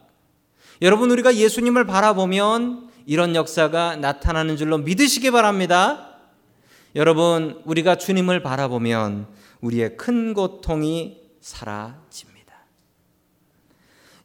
여러분 0.84 1.10
우리가 1.10 1.36
예수님을 1.36 1.88
바라보면 1.88 2.92
이런 3.08 3.34
역사가 3.34 3.96
나타나는 3.96 4.56
줄로 4.56 4.78
믿으시기 4.78 5.32
바랍니다. 5.32 6.20
여러분 6.96 7.64
우리가 7.66 7.96
주님을 7.96 8.44
바라보면 8.44 9.26
우리의 9.62 9.98
큰 9.98 10.36
고통이 10.36 11.18
사라집니다. 11.42 12.54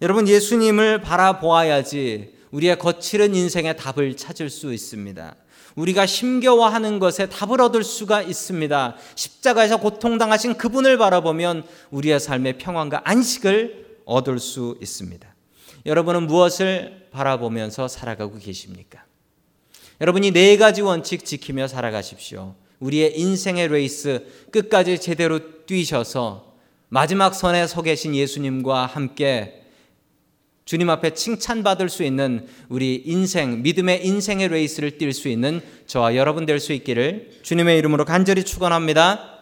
여러분 0.02 0.28
예수님을 0.28 1.00
바라보아야지 1.00 2.33
우리의 2.54 2.78
거칠은 2.78 3.34
인생의 3.34 3.76
답을 3.76 4.16
찾을 4.16 4.48
수 4.48 4.72
있습니다. 4.72 5.34
우리가 5.74 6.06
힘겨워하는 6.06 7.00
것에 7.00 7.28
답을 7.28 7.60
얻을 7.60 7.82
수가 7.82 8.22
있습니다. 8.22 8.96
십자가에서 9.16 9.78
고통당하신 9.78 10.54
그분을 10.54 10.96
바라보면 10.96 11.64
우리의 11.90 12.20
삶의 12.20 12.58
평안과 12.58 13.02
안식을 13.04 14.02
얻을 14.04 14.38
수 14.38 14.78
있습니다. 14.80 15.34
여러분은 15.84 16.28
무엇을 16.28 17.08
바라보면서 17.10 17.88
살아가고 17.88 18.38
계십니까? 18.38 19.04
여러분이 20.00 20.30
네 20.30 20.56
가지 20.56 20.80
원칙 20.80 21.24
지키며 21.24 21.66
살아가십시오. 21.66 22.54
우리의 22.78 23.18
인생의 23.18 23.66
레이스 23.68 24.26
끝까지 24.52 25.00
제대로 25.00 25.66
뛰셔서 25.66 26.54
마지막 26.88 27.34
선에 27.34 27.66
서 27.66 27.82
계신 27.82 28.14
예수님과 28.14 28.86
함께 28.86 29.63
주님 30.64 30.88
앞에 30.88 31.12
칭찬받을 31.12 31.90
수 31.90 32.04
있는 32.04 32.46
우리 32.70 33.02
인생, 33.04 33.62
믿음의 33.62 34.06
인생의 34.06 34.48
레이스를 34.48 34.92
뛸 34.92 35.12
수 35.12 35.28
있는 35.28 35.60
저와 35.86 36.16
여러분 36.16 36.46
될 36.46 36.58
수 36.58 36.72
있기를 36.72 37.30
주님의 37.42 37.78
이름으로 37.78 38.04
간절히 38.06 38.44
축원합니다. 38.44 39.33